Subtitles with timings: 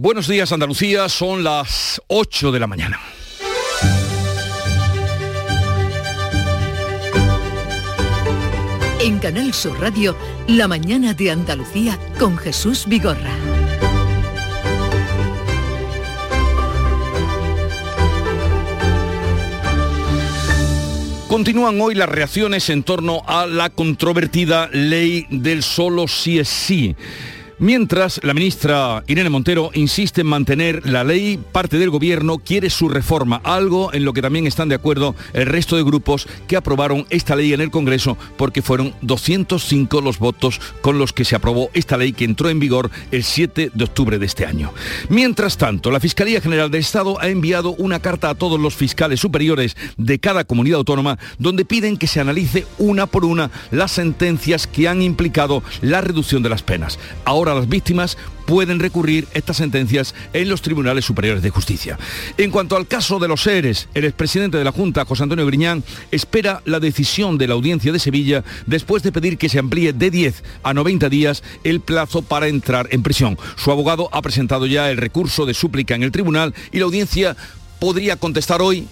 [0.00, 3.00] Buenos días Andalucía, son las 8 de la mañana.
[9.00, 10.16] En Canal Sur Radio,
[10.46, 13.34] La mañana de Andalucía con Jesús Vigorra.
[21.26, 26.94] Continúan hoy las reacciones en torno a la controvertida ley del solo sí es sí.
[27.60, 32.88] Mientras, la ministra Irene Montero insiste en mantener la ley, parte del gobierno quiere su
[32.88, 37.04] reforma, algo en lo que también están de acuerdo el resto de grupos que aprobaron
[37.10, 41.68] esta ley en el Congreso porque fueron 205 los votos con los que se aprobó
[41.74, 44.72] esta ley que entró en vigor el 7 de octubre de este año.
[45.08, 49.18] Mientras tanto, la Fiscalía General del Estado ha enviado una carta a todos los fiscales
[49.18, 54.68] superiores de cada comunidad autónoma donde piden que se analice una por una las sentencias
[54.68, 57.00] que han implicado la reducción de las penas.
[57.24, 58.16] Ahora las víctimas
[58.46, 61.98] pueden recurrir estas sentencias en los tribunales superiores de justicia.
[62.38, 65.84] En cuanto al caso de los seres, el expresidente de la Junta, José Antonio Griñán,
[66.10, 70.10] espera la decisión de la audiencia de Sevilla después de pedir que se amplíe de
[70.10, 73.38] 10 a 90 días el plazo para entrar en prisión.
[73.56, 77.36] Su abogado ha presentado ya el recurso de súplica en el tribunal y la audiencia
[77.78, 78.88] podría contestar hoy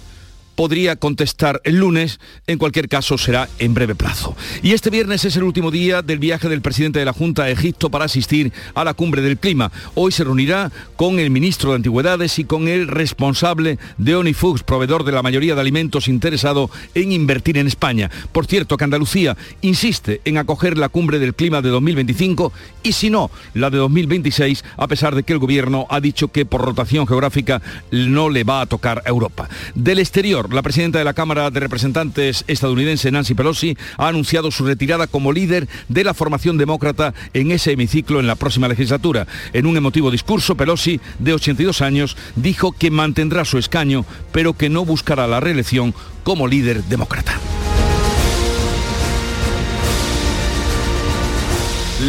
[0.57, 4.35] podría contestar el lunes, en cualquier caso será en breve plazo.
[4.63, 7.51] Y este viernes es el último día del viaje del presidente de la Junta a
[7.51, 9.71] Egipto para asistir a la cumbre del clima.
[9.95, 15.05] Hoy se reunirá con el ministro de Antigüedades y con el responsable de Onifux, proveedor
[15.05, 18.11] de la mayoría de alimentos interesado en invertir en España.
[18.33, 23.11] Por cierto, que Andalucía insiste en acoger la cumbre del clima de 2025 y si
[23.11, 27.07] no, la de 2026, a pesar de que el gobierno ha dicho que por rotación
[27.07, 29.49] geográfica no le va a tocar a Europa.
[29.75, 34.65] Del exterior, la presidenta de la Cámara de Representantes estadounidense, Nancy Pelosi, ha anunciado su
[34.65, 39.27] retirada como líder de la formación demócrata en ese hemiciclo en la próxima legislatura.
[39.53, 44.69] En un emotivo discurso, Pelosi, de 82 años, dijo que mantendrá su escaño, pero que
[44.69, 47.39] no buscará la reelección como líder demócrata.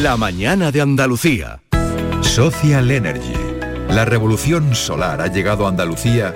[0.02, 1.62] La mañana de Andalucía.
[2.22, 3.34] Social Energy.
[3.90, 6.36] La revolución solar ha llegado a Andalucía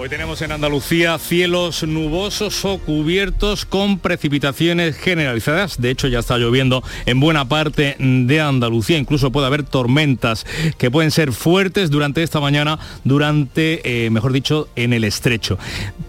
[0.00, 5.80] Hoy tenemos en Andalucía cielos nubosos o cubiertos con precipitaciones generalizadas.
[5.80, 8.96] De hecho, ya está lloviendo en buena parte de Andalucía.
[8.96, 10.46] Incluso puede haber tormentas
[10.78, 15.58] que pueden ser fuertes durante esta mañana, durante, eh, mejor dicho, en el estrecho.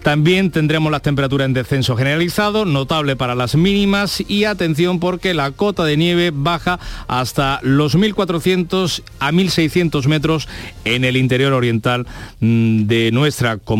[0.04, 5.50] También tendremos las temperaturas en descenso generalizado, notable para las mínimas y atención porque la
[5.50, 10.46] cota de nieve baja hasta los 1.400 a 1.600 metros
[10.84, 12.06] en el interior oriental
[12.38, 13.79] mm, de nuestra comunidad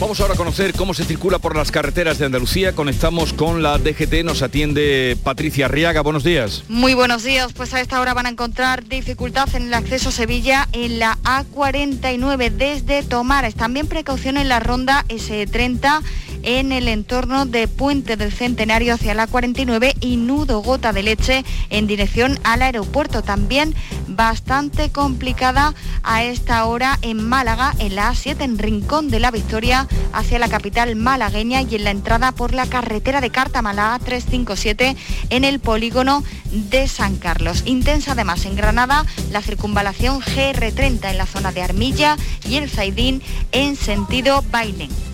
[0.00, 2.74] Vamos ahora a conocer cómo se circula por las carreteras de Andalucía.
[2.74, 6.00] Conectamos con la DGT, nos atiende Patricia Arriaga.
[6.00, 6.64] Buenos días.
[6.68, 7.52] Muy buenos días.
[7.52, 11.18] Pues a esta hora van a encontrar dificultad en el acceso a Sevilla en la
[11.22, 13.54] A49 desde Tomares.
[13.54, 16.00] También precaución en la ronda S30
[16.42, 21.44] en el entorno de Puente del Centenario hacia la 49 y Nudo Gota de Leche
[21.70, 23.22] en dirección al aeropuerto.
[23.22, 23.74] También
[24.08, 29.88] bastante complicada a esta hora en Málaga, en la A7, en Rincón de la Victoria,
[30.12, 33.30] hacia la capital malagueña y en la entrada por la carretera de
[33.62, 34.96] Málaga 357
[35.30, 37.62] en el polígono de San Carlos.
[37.66, 42.16] Intensa además en Granada la circunvalación GR30 en la zona de Armilla
[42.48, 43.22] y el Zaidín
[43.52, 45.09] en sentido Bailén.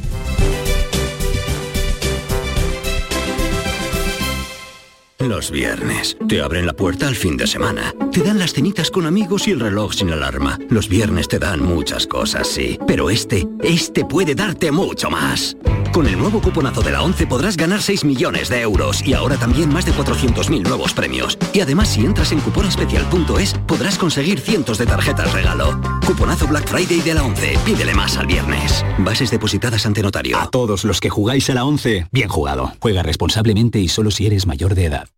[5.28, 6.16] Los viernes.
[6.28, 7.92] Te abren la puerta al fin de semana.
[8.12, 10.56] Te dan las cenitas con amigos y el reloj sin alarma.
[10.70, 12.78] Los viernes te dan muchas cosas, sí.
[12.86, 15.56] Pero este, este puede darte mucho más.
[15.92, 19.36] Con el nuevo cuponazo de la 11 podrás ganar 6 millones de euros y ahora
[19.36, 21.36] también más de 400.000 nuevos premios.
[21.52, 25.80] Y además si entras en cuponespecial.es podrás conseguir cientos de tarjetas regalo.
[26.06, 27.58] Cuponazo Black Friday de la 11.
[27.64, 28.84] Pídele más al viernes.
[28.98, 30.38] Bases depositadas ante notario.
[30.38, 32.72] A todos los que jugáis a la 11, bien jugado.
[32.78, 35.08] Juega responsablemente y solo si eres mayor de edad.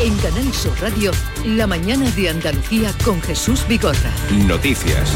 [0.00, 1.12] En Canal Sur Radio,
[1.44, 4.10] la mañana de Andalucía con Jesús Bigorra.
[4.46, 5.12] Noticias.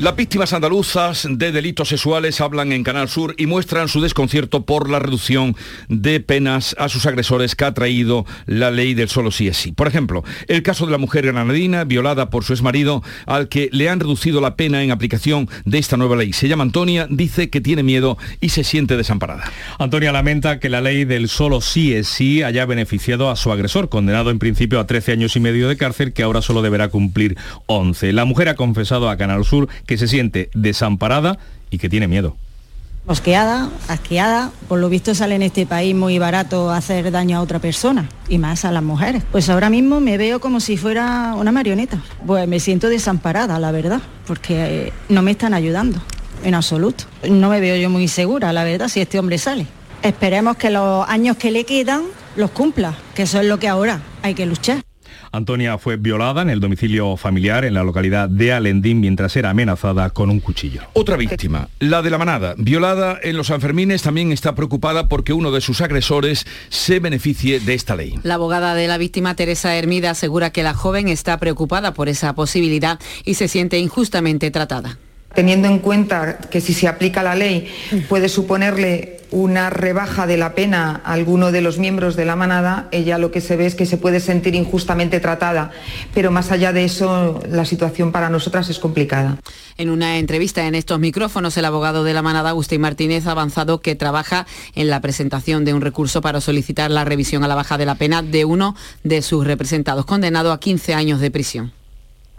[0.00, 4.88] Las víctimas andaluzas de delitos sexuales hablan en Canal Sur y muestran su desconcierto por
[4.88, 5.54] la reducción
[5.88, 9.72] de penas a sus agresores que ha traído la ley del solo sí es sí.
[9.72, 13.90] Por ejemplo, el caso de la mujer granadina violada por su exmarido al que le
[13.90, 16.32] han reducido la pena en aplicación de esta nueva ley.
[16.32, 19.52] Se llama Antonia, dice que tiene miedo y se siente desamparada.
[19.78, 23.90] Antonia lamenta que la ley del solo sí es sí haya beneficiado a su agresor,
[23.90, 27.36] condenado en principio a 13 años y medio de cárcel, que ahora solo deberá cumplir
[27.66, 28.14] 11.
[28.14, 31.36] La mujer ha confesado a Canal Sur que se siente desamparada
[31.68, 32.36] y que tiene miedo.
[33.06, 37.58] Mosqueada, asqueada, por lo visto sale en este país muy barato hacer daño a otra
[37.58, 39.24] persona y más a las mujeres.
[39.32, 42.00] Pues ahora mismo me veo como si fuera una marioneta.
[42.24, 46.00] Pues me siento desamparada, la verdad, porque eh, no me están ayudando
[46.44, 47.06] en absoluto.
[47.28, 49.66] No me veo yo muy segura, la verdad, si este hombre sale.
[50.04, 52.02] Esperemos que los años que le quedan
[52.36, 54.84] los cumpla, que eso es lo que ahora hay que luchar.
[55.32, 60.10] Antonia fue violada en el domicilio familiar en la localidad de Alendín mientras era amenazada
[60.10, 60.82] con un cuchillo.
[60.92, 65.50] Otra víctima, la de la manada, violada en los Sanfermines, también está preocupada porque uno
[65.50, 68.18] de sus agresores se beneficie de esta ley.
[68.22, 72.34] La abogada de la víctima, Teresa Hermida, asegura que la joven está preocupada por esa
[72.34, 74.98] posibilidad y se siente injustamente tratada
[75.34, 77.68] teniendo en cuenta que si se aplica la ley
[78.08, 82.88] puede suponerle una rebaja de la pena a alguno de los miembros de la manada,
[82.90, 85.70] ella lo que se ve es que se puede sentir injustamente tratada,
[86.12, 89.38] pero más allá de eso la situación para nosotras es complicada.
[89.76, 93.80] En una entrevista en estos micrófonos, el abogado de la manada, Agustín Martínez, ha avanzado
[93.80, 97.78] que trabaja en la presentación de un recurso para solicitar la revisión a la baja
[97.78, 98.74] de la pena de uno
[99.04, 101.79] de sus representados, condenado a 15 años de prisión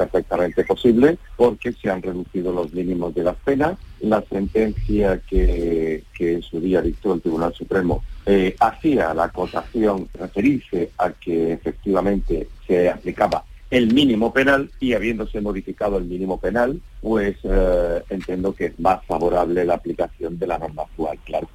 [0.01, 3.77] perfectamente posible porque se han reducido los mínimos de las penas.
[3.99, 10.91] La sentencia que, en su día dictó el Tribunal Supremo eh, hacía la acotación referirse
[10.97, 17.37] a que efectivamente se aplicaba el mínimo penal y habiéndose modificado el mínimo penal, pues
[17.43, 21.47] eh, entiendo que es más favorable la aplicación de la norma actual, claro.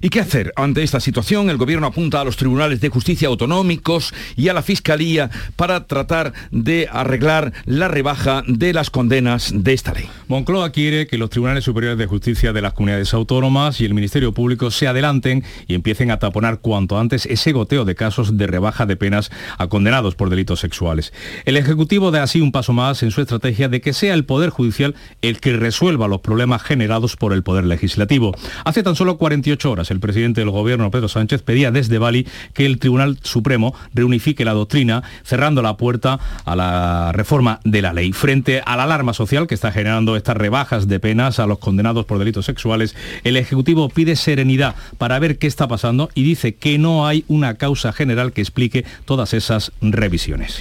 [0.00, 0.52] ¿Y qué hacer?
[0.56, 4.62] Ante esta situación, el Gobierno apunta a los tribunales de justicia autonómicos y a la
[4.62, 10.08] Fiscalía para tratar de arreglar la rebaja de las condenas de esta ley.
[10.28, 14.32] Moncloa quiere que los tribunales superiores de justicia de las comunidades autónomas y el Ministerio
[14.32, 18.86] Público se adelanten y empiecen a taponar cuanto antes ese goteo de casos de rebaja
[18.86, 21.12] de penas a condenados por delitos sexuales.
[21.44, 24.50] El Ejecutivo da así un paso más en su estrategia de que sea el Poder
[24.50, 28.34] Judicial el que resuelva los problemas generados por el Poder Legislativo.
[28.64, 32.66] Hace tan solo 48 horas, el presidente del gobierno, Pedro Sánchez, pedía desde Bali que
[32.66, 38.12] el Tribunal Supremo reunifique la doctrina, cerrando la puerta a la reforma de la ley.
[38.12, 42.04] Frente a la alarma social que está generando estas rebajas de penas a los condenados
[42.04, 46.78] por delitos sexuales, el Ejecutivo pide serenidad para ver qué está pasando y dice que
[46.78, 50.60] no hay una causa general que explique todas esas revisiones.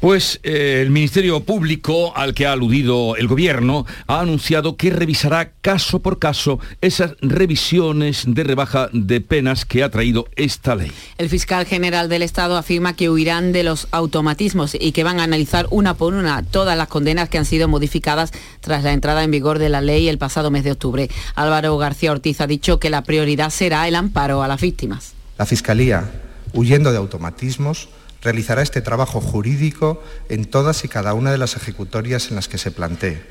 [0.00, 5.50] Pues eh, el Ministerio Público, al que ha aludido el Gobierno, ha anunciado que revisará
[5.60, 10.92] caso por caso esas revisiones de rebaja de penas que ha traído esta ley.
[11.18, 15.24] El fiscal general del Estado afirma que huirán de los automatismos y que van a
[15.24, 18.30] analizar una por una todas las condenas que han sido modificadas
[18.60, 21.10] tras la entrada en vigor de la ley el pasado mes de octubre.
[21.34, 25.14] Álvaro García Ortiz ha dicho que la prioridad será el amparo a las víctimas.
[25.38, 26.08] La Fiscalía,
[26.52, 27.88] huyendo de automatismos,
[28.22, 32.58] realizará este trabajo jurídico en todas y cada una de las ejecutorias en las que
[32.58, 33.22] se plantee,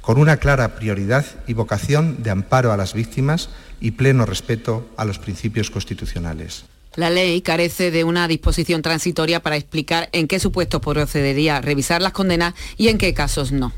[0.00, 3.50] con una clara prioridad y vocación de amparo a las víctimas
[3.80, 6.64] y pleno respeto a los principios constitucionales.
[6.96, 12.12] La ley carece de una disposición transitoria para explicar en qué supuestos procedería revisar las
[12.12, 13.72] condenas y en qué casos no.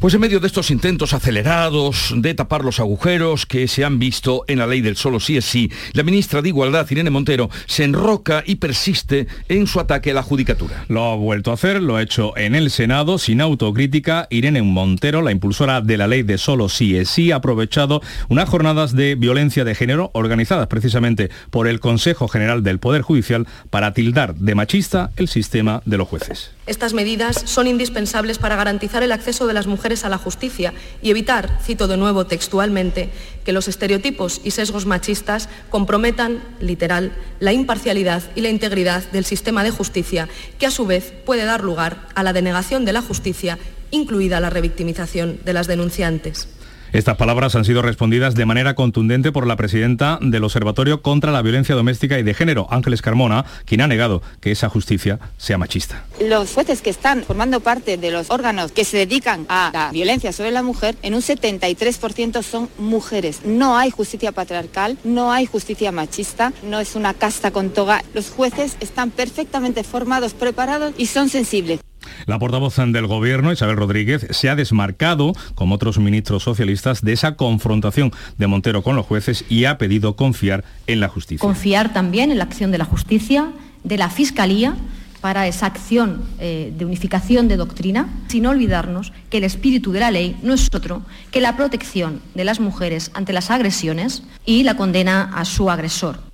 [0.00, 4.44] Pues en medio de estos intentos acelerados de tapar los agujeros que se han visto
[4.48, 7.84] en la ley del solo sí es sí, la ministra de Igualdad, Irene Montero, se
[7.84, 10.86] enroca y persiste en su ataque a la judicatura.
[10.88, 14.26] Lo ha vuelto a hacer, lo ha hecho en el Senado sin autocrítica.
[14.30, 18.48] Irene Montero, la impulsora de la ley de solo sí es sí, ha aprovechado unas
[18.48, 23.46] jornadas de violencia de género organizadas precisamente por el Consejo General General del Poder Judicial
[23.68, 26.52] para tildar de machista el sistema de los jueces.
[26.66, 31.10] Estas medidas son indispensables para garantizar el acceso de las mujeres a la justicia y
[31.10, 33.10] evitar, cito de nuevo textualmente,
[33.44, 39.62] que los estereotipos y sesgos machistas comprometan, literal, la imparcialidad y la integridad del sistema
[39.62, 40.26] de justicia,
[40.58, 43.58] que a su vez puede dar lugar a la denegación de la justicia,
[43.90, 46.48] incluida la revictimización de las denunciantes.
[46.92, 51.40] Estas palabras han sido respondidas de manera contundente por la presidenta del Observatorio contra la
[51.40, 56.04] Violencia Doméstica y de Género, Ángeles Carmona, quien ha negado que esa justicia sea machista.
[56.20, 60.32] Los jueces que están formando parte de los órganos que se dedican a la violencia
[60.32, 63.44] sobre la mujer, en un 73% son mujeres.
[63.44, 68.02] No hay justicia patriarcal, no hay justicia machista, no es una casta con toga.
[68.14, 71.78] Los jueces están perfectamente formados, preparados y son sensibles.
[72.26, 77.36] La portavoz del Gobierno, Isabel Rodríguez, se ha desmarcado, como otros ministros socialistas, de esa
[77.36, 81.40] confrontación de Montero con los jueces y ha pedido confiar en la justicia.
[81.40, 83.50] Confiar también en la acción de la justicia,
[83.84, 84.76] de la Fiscalía,
[85.20, 90.10] para esa acción eh, de unificación de doctrina, sin olvidarnos que el espíritu de la
[90.10, 94.76] ley no es otro que la protección de las mujeres ante las agresiones y la
[94.76, 96.29] condena a su agresor.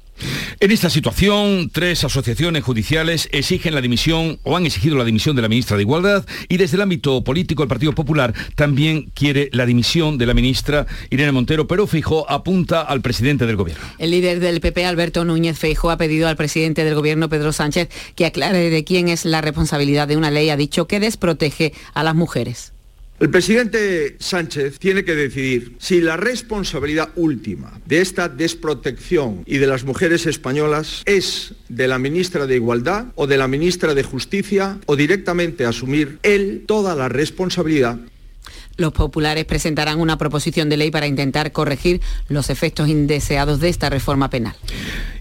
[0.60, 5.42] En esta situación, tres asociaciones judiciales exigen la dimisión o han exigido la dimisión de
[5.42, 9.66] la ministra de Igualdad y desde el ámbito político el Partido Popular también quiere la
[9.66, 13.84] dimisión de la ministra Irene Montero, pero Feijó apunta al presidente del gobierno.
[13.98, 17.88] El líder del PP, Alberto Núñez Feijó, ha pedido al presidente del gobierno, Pedro Sánchez,
[18.14, 22.02] que aclare de quién es la responsabilidad de una ley, ha dicho que desprotege a
[22.02, 22.75] las mujeres.
[23.18, 29.66] El presidente Sánchez tiene que decidir si la responsabilidad última de esta desprotección y de
[29.66, 34.78] las mujeres españolas es de la ministra de Igualdad o de la ministra de Justicia
[34.84, 37.98] o directamente asumir él toda la responsabilidad
[38.76, 43.90] los populares presentarán una proposición de ley para intentar corregir los efectos indeseados de esta
[43.90, 44.54] reforma penal.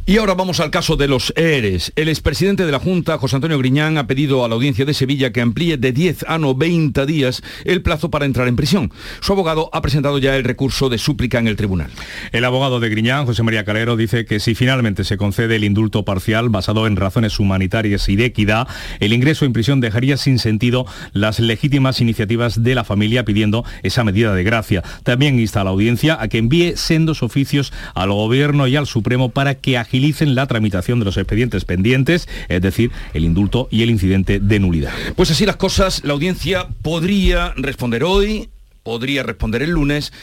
[0.07, 1.91] Y ahora vamos al caso de los ERES.
[1.95, 5.31] El expresidente de la Junta, José Antonio Griñán, ha pedido a la audiencia de Sevilla
[5.31, 8.91] que amplíe de 10 a 90 días el plazo para entrar en prisión.
[9.21, 11.89] Su abogado ha presentado ya el recurso de súplica en el tribunal.
[12.31, 16.05] El abogado de Griñán, José María Calero, dice que si finalmente se concede el indulto
[16.05, 18.67] parcial basado en razones humanitarias y de equidad,
[18.99, 23.44] el ingreso en prisión dejaría sin sentido las legítimas iniciativas de la familia pidiendo
[23.83, 24.83] esa medida de gracia.
[25.03, 29.29] También insta a la audiencia a que envíe sendos oficios al gobierno y al Supremo
[29.29, 33.89] para que agilicen la tramitación de los expedientes pendientes, es decir, el indulto y el
[33.89, 34.93] incidente de nulidad.
[35.15, 38.49] Pues así las cosas, la audiencia podría responder hoy,
[38.83, 40.13] podría responder el lunes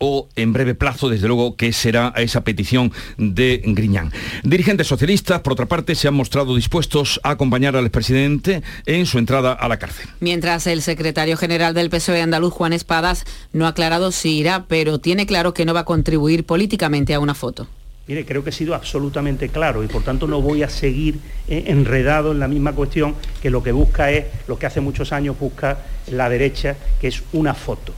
[0.00, 4.12] o en breve plazo, desde luego, que será a esa petición de Griñán.
[4.42, 9.18] Dirigentes socialistas, por otra parte, se han mostrado dispuestos a acompañar al expresidente en su
[9.18, 10.08] entrada a la cárcel.
[10.20, 14.98] Mientras el secretario general del PSOE andaluz, Juan Espadas, no ha aclarado si irá, pero
[14.98, 17.68] tiene claro que no va a contribuir políticamente a una foto.
[18.06, 21.64] Mire, creo que he sido absolutamente claro y por tanto no voy a seguir eh,
[21.66, 25.38] enredado en la misma cuestión que lo que busca es, lo que hace muchos años
[25.38, 25.78] busca
[26.10, 27.94] la derecha, que es una foto.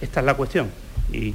[0.00, 0.70] Esta es la cuestión.
[1.12, 1.34] Y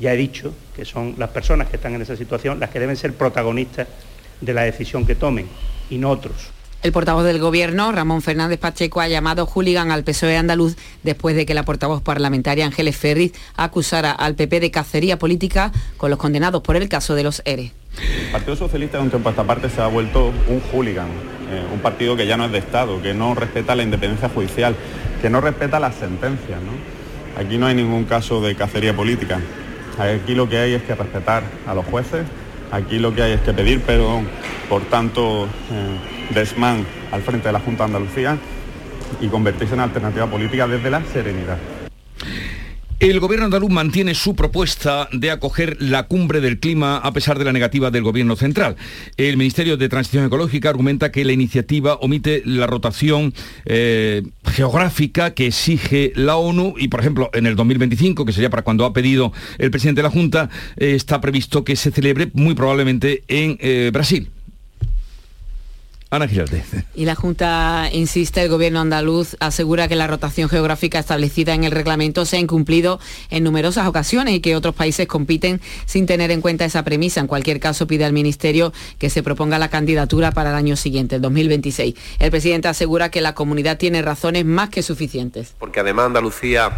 [0.00, 2.96] ya he dicho que son las personas que están en esa situación las que deben
[2.96, 3.88] ser protagonistas
[4.40, 5.48] de la decisión que tomen
[5.90, 6.50] y no otros.
[6.82, 11.46] El portavoz del Gobierno, Ramón Fernández Pacheco, ha llamado hooligan al PSOE andaluz después de
[11.46, 16.62] que la portavoz parlamentaria Ángeles Ferriz acusara al PP de cacería política con los condenados
[16.62, 17.72] por el caso de los ERE.
[17.96, 21.08] El Partido Socialista de un tiempo a esta parte se ha vuelto un hooligan,
[21.50, 24.76] eh, un partido que ya no es de Estado, que no respeta la independencia judicial,
[25.22, 26.60] que no respeta las sentencias.
[27.36, 29.40] Aquí no hay ningún caso de cacería política.
[29.98, 32.24] Aquí lo que hay es que respetar a los jueces,
[32.70, 34.26] aquí lo que hay es que pedir perdón
[34.68, 38.36] por tanto eh, desmán al frente de la Junta de Andalucía
[39.20, 41.58] y convertirse en alternativa política desde la serenidad.
[42.98, 47.44] El gobierno andaluz mantiene su propuesta de acoger la cumbre del clima a pesar de
[47.44, 48.76] la negativa del gobierno central.
[49.18, 53.34] El Ministerio de Transición Ecológica argumenta que la iniciativa omite la rotación
[53.66, 58.62] eh, geográfica que exige la ONU y, por ejemplo, en el 2025, que sería para
[58.62, 60.48] cuando ha pedido el presidente de la Junta,
[60.78, 64.30] eh, está previsto que se celebre muy probablemente en eh, Brasil.
[66.10, 66.84] Ana Giraldez.
[66.94, 71.72] Y la Junta insiste, el gobierno andaluz asegura que la rotación geográfica establecida en el
[71.72, 76.40] reglamento se ha incumplido en numerosas ocasiones y que otros países compiten sin tener en
[76.40, 77.20] cuenta esa premisa.
[77.20, 81.16] En cualquier caso, pide al Ministerio que se proponga la candidatura para el año siguiente,
[81.16, 81.94] el 2026.
[82.20, 85.54] El presidente asegura que la comunidad tiene razones más que suficientes.
[85.58, 86.70] Porque además Andalucía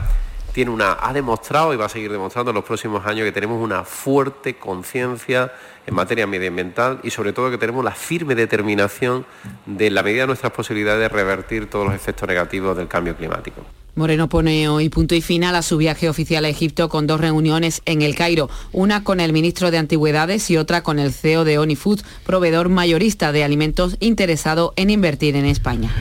[0.58, 3.62] tiene una, ha demostrado y va a seguir demostrando en los próximos años que tenemos
[3.62, 5.52] una fuerte conciencia
[5.86, 9.24] en materia medioambiental y sobre todo que tenemos la firme determinación
[9.66, 13.64] de, la medida de nuestras posibilidades, de revertir todos los efectos negativos del cambio climático.
[13.94, 17.80] Moreno pone hoy punto y final a su viaje oficial a Egipto con dos reuniones
[17.84, 21.60] en el Cairo, una con el ministro de Antigüedades y otra con el CEO de
[21.60, 25.94] Onifood, proveedor mayorista de alimentos interesado en invertir en España.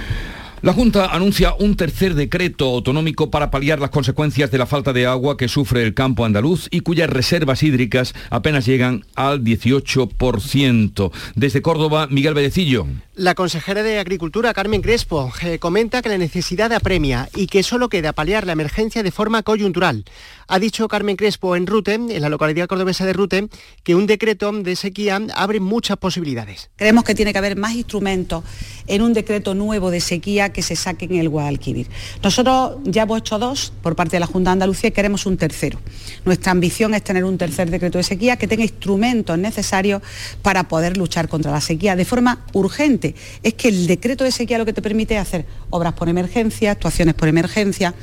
[0.63, 5.05] La Junta anuncia un tercer decreto autonómico para paliar las consecuencias de la falta de
[5.05, 11.11] agua que sufre el campo andaluz y cuyas reservas hídricas apenas llegan al 18%.
[11.35, 12.87] Desde Córdoba, Miguel Vallecillo.
[13.13, 17.87] La consejera de Agricultura, Carmen Crespo, eh, comenta que la necesidad apremia y que solo
[17.87, 20.05] queda paliar la emergencia de forma coyuntural.
[20.49, 23.49] Ha dicho Carmen Crespo en Rute, en la localidad cordobesa de Rute,
[23.83, 26.69] que un decreto de sequía abre muchas posibilidades.
[26.77, 28.45] Creemos que tiene que haber más instrumentos
[28.87, 31.87] en un decreto nuevo de sequía que se saquen el Guadalquivir.
[32.23, 35.35] Nosotros ya hemos hecho dos por parte de la Junta de Andalucía y queremos un
[35.35, 35.79] tercero.
[36.23, 40.01] Nuestra ambición es tener un tercer decreto de sequía que tenga instrumentos necesarios
[40.41, 43.15] para poder luchar contra la sequía de forma urgente.
[43.43, 46.71] Es que el decreto de sequía lo que te permite es hacer obras por emergencia,
[46.71, 47.93] actuaciones por emergencia.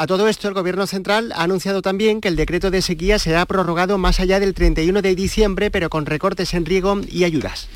[0.00, 3.44] A todo esto, el Gobierno Central ha anunciado también que el decreto de sequía será
[3.46, 7.68] prorrogado más allá del 31 de diciembre, pero con recortes en riego y ayudas.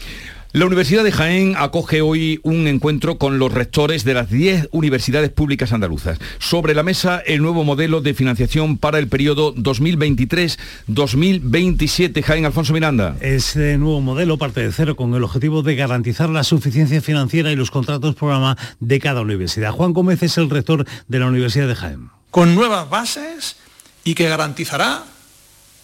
[0.54, 5.30] La Universidad de Jaén acoge hoy un encuentro con los rectores de las 10 universidades
[5.30, 6.18] públicas andaluzas.
[6.40, 12.22] Sobre la mesa el nuevo modelo de financiación para el periodo 2023-2027.
[12.22, 13.16] Jaén Alfonso Miranda.
[13.22, 17.56] Ese nuevo modelo parte de cero con el objetivo de garantizar la suficiencia financiera y
[17.56, 19.70] los contratos programa de cada universidad.
[19.70, 22.10] Juan Gómez es el rector de la Universidad de Jaén.
[22.30, 23.56] Con nuevas bases
[24.04, 25.02] y que garantizará,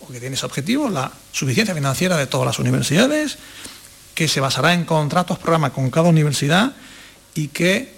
[0.01, 3.39] o que tiene ese objetivo, la suficiencia financiera de todas las universidades
[4.19, 6.73] que se basará en contratos programa con cada universidad
[7.37, 7.95] y que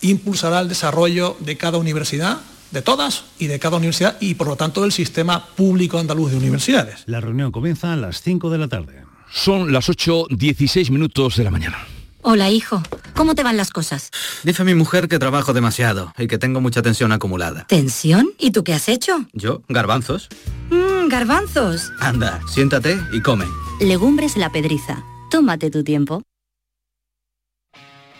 [0.00, 2.38] impulsará el desarrollo de cada universidad,
[2.70, 6.38] de todas y de cada universidad y por lo tanto del sistema público andaluz de
[6.38, 7.02] universidades.
[7.04, 9.04] La reunión comienza a las 5 de la tarde.
[9.30, 11.86] Son las 8.16 minutos de la mañana.
[12.22, 12.82] Hola, hijo.
[13.14, 14.10] ¿Cómo te van las cosas?
[14.44, 17.66] Dice mi mujer que trabajo demasiado y que tengo mucha tensión acumulada.
[17.66, 18.30] ¿Tensión?
[18.38, 19.26] ¿Y tú qué has hecho?
[19.34, 20.30] Yo, garbanzos.
[20.70, 21.92] Mmm, garbanzos.
[22.00, 23.44] Anda, siéntate y come.
[23.80, 26.22] Legumbres la pedriza Tómate tu tiempo.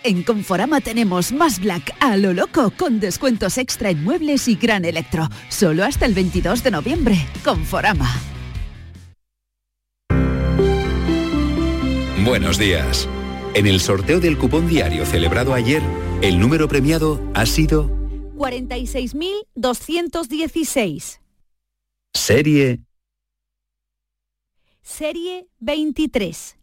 [0.03, 4.87] En Conforama tenemos más Black a lo loco con descuentos extra en muebles y gran
[4.87, 5.29] electro.
[5.51, 7.17] Solo hasta el 22 de noviembre.
[7.45, 8.11] Conforama.
[12.25, 13.07] Buenos días.
[13.53, 15.83] En el sorteo del cupón diario celebrado ayer,
[16.23, 17.91] el número premiado ha sido
[18.37, 21.21] 46.216.
[22.15, 22.81] Serie
[24.81, 26.57] Serie 23.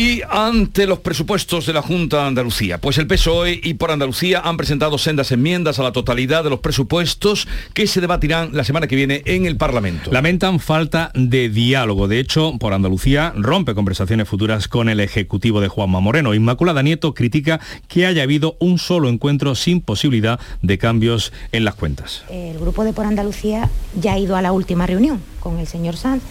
[0.00, 4.40] Y ante los presupuestos de la Junta de Andalucía, pues el PSOE y por Andalucía
[4.42, 8.86] han presentado sendas enmiendas a la totalidad de los presupuestos que se debatirán la semana
[8.86, 10.10] que viene en el Parlamento.
[10.10, 12.08] Lamentan falta de diálogo.
[12.08, 16.32] De hecho, por Andalucía rompe conversaciones futuras con el Ejecutivo de Juanma Moreno.
[16.32, 21.74] Inmaculada Nieto critica que haya habido un solo encuentro sin posibilidad de cambios en las
[21.74, 22.24] cuentas.
[22.30, 23.68] El grupo de por Andalucía
[24.00, 26.22] ya ha ido a la última reunión con el señor Sanz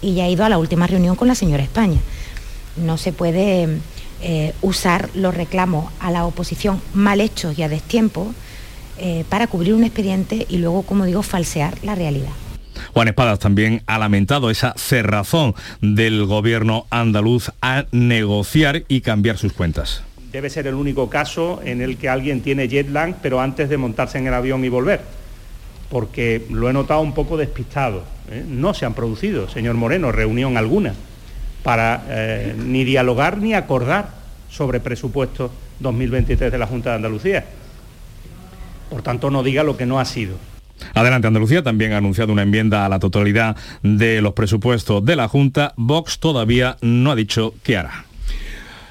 [0.00, 1.98] y ya ha ido a la última reunión con la señora España
[2.76, 3.68] no se puede
[4.22, 8.34] eh, usar los reclamos a la oposición mal hechos y a destiempo
[8.98, 12.32] eh, para cubrir un expediente y luego, como digo, falsear la realidad.
[12.94, 19.52] Juan Espadas también ha lamentado esa cerrazón del gobierno andaluz a negociar y cambiar sus
[19.52, 20.02] cuentas.
[20.32, 23.76] Debe ser el único caso en el que alguien tiene jet lag, pero antes de
[23.76, 25.02] montarse en el avión y volver,
[25.90, 28.02] porque lo he notado un poco despistado.
[28.30, 28.44] ¿eh?
[28.46, 30.94] No se han producido, señor Moreno, reunión alguna
[31.66, 34.10] para eh, ni dialogar ni acordar
[34.48, 35.50] sobre presupuesto
[35.80, 37.44] 2023 de la Junta de Andalucía.
[38.88, 40.36] Por tanto, no diga lo que no ha sido.
[40.94, 45.26] Adelante Andalucía también ha anunciado una enmienda a la totalidad de los presupuestos de la
[45.26, 45.72] Junta.
[45.76, 48.04] Vox todavía no ha dicho qué hará.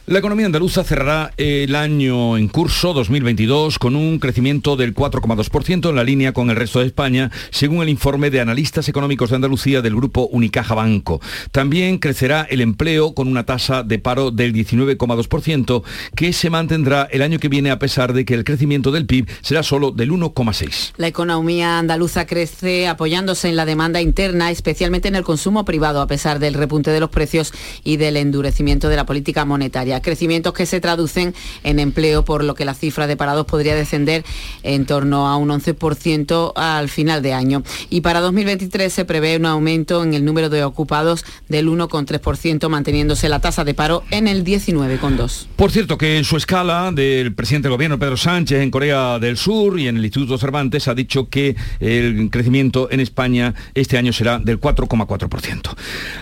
[0.08, 5.96] La economía andaluza cerrará el año en curso 2022 con un crecimiento del 4,2% en
[5.96, 9.82] la línea con el resto de España, según el informe de analistas económicos de Andalucía
[9.82, 11.22] del grupo Unicaja Banco.
[11.52, 15.82] También crecerá el empleo con una tasa de paro del 19,2%
[16.16, 19.28] que se mantendrá el año que viene a pesar de que el crecimiento del PIB
[19.42, 20.94] será solo del 1,6.
[20.98, 26.06] La economía andaluza crece apoyándose en la demanda interna, especialmente en el consumo privado, a
[26.06, 30.66] pesar del repunte de los precios y del endurecimiento de la política monetaria crecimientos que
[30.66, 34.24] se traducen en empleo, por lo que la cifra de parados podría descender
[34.64, 37.64] en torno a un 11% al final de año.
[37.90, 43.30] Y para 2023 se prevé un aumento en el número de ocupados del 1,3%, manteniéndose
[43.30, 45.48] la tasa de paro en el 19,2%.
[45.56, 49.38] Por cierto, que en su escala del presidente del gobierno Pedro Sánchez en Corea del
[49.38, 54.14] Sur y en el Instituto Cervantes ha dicho que el crecimiento en España este año
[54.14, 55.76] será del 4,4%.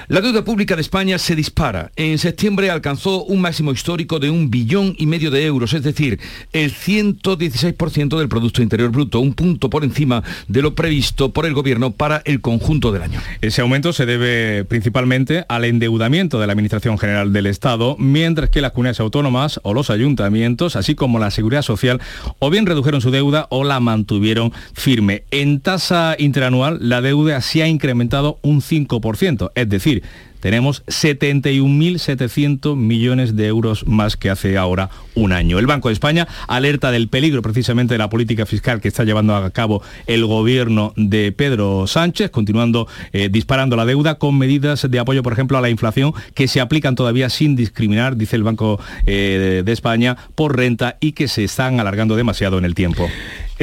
[0.07, 1.91] La deuda pública de España se dispara.
[1.95, 6.19] En septiembre alcanzó un máximo histórico de un billón y medio de euros, es decir,
[6.51, 11.53] el 116% del Producto Interior Bruto, un punto por encima de lo previsto por el
[11.53, 13.19] Gobierno para el conjunto del año.
[13.41, 18.61] Ese aumento se debe principalmente al endeudamiento de la Administración General del Estado, mientras que
[18.61, 22.01] las comunidades autónomas o los ayuntamientos, así como la Seguridad Social,
[22.39, 25.23] o bien redujeron su deuda o la mantuvieron firme.
[25.31, 30.03] En tasa interanual, la deuda se ha incrementado un 5%, es decir,
[30.43, 35.57] tenemos 71.700 millones de euros más que hace ahora un año.
[35.57, 39.37] El Banco de España alerta del peligro precisamente de la política fiscal que está llevando
[39.37, 44.99] a cabo el gobierno de Pedro Sánchez, continuando eh, disparando la deuda con medidas de
[44.99, 48.81] apoyo, por ejemplo, a la inflación que se aplican todavía sin discriminar, dice el Banco
[49.05, 53.07] eh, de España, por renta y que se están alargando demasiado en el tiempo.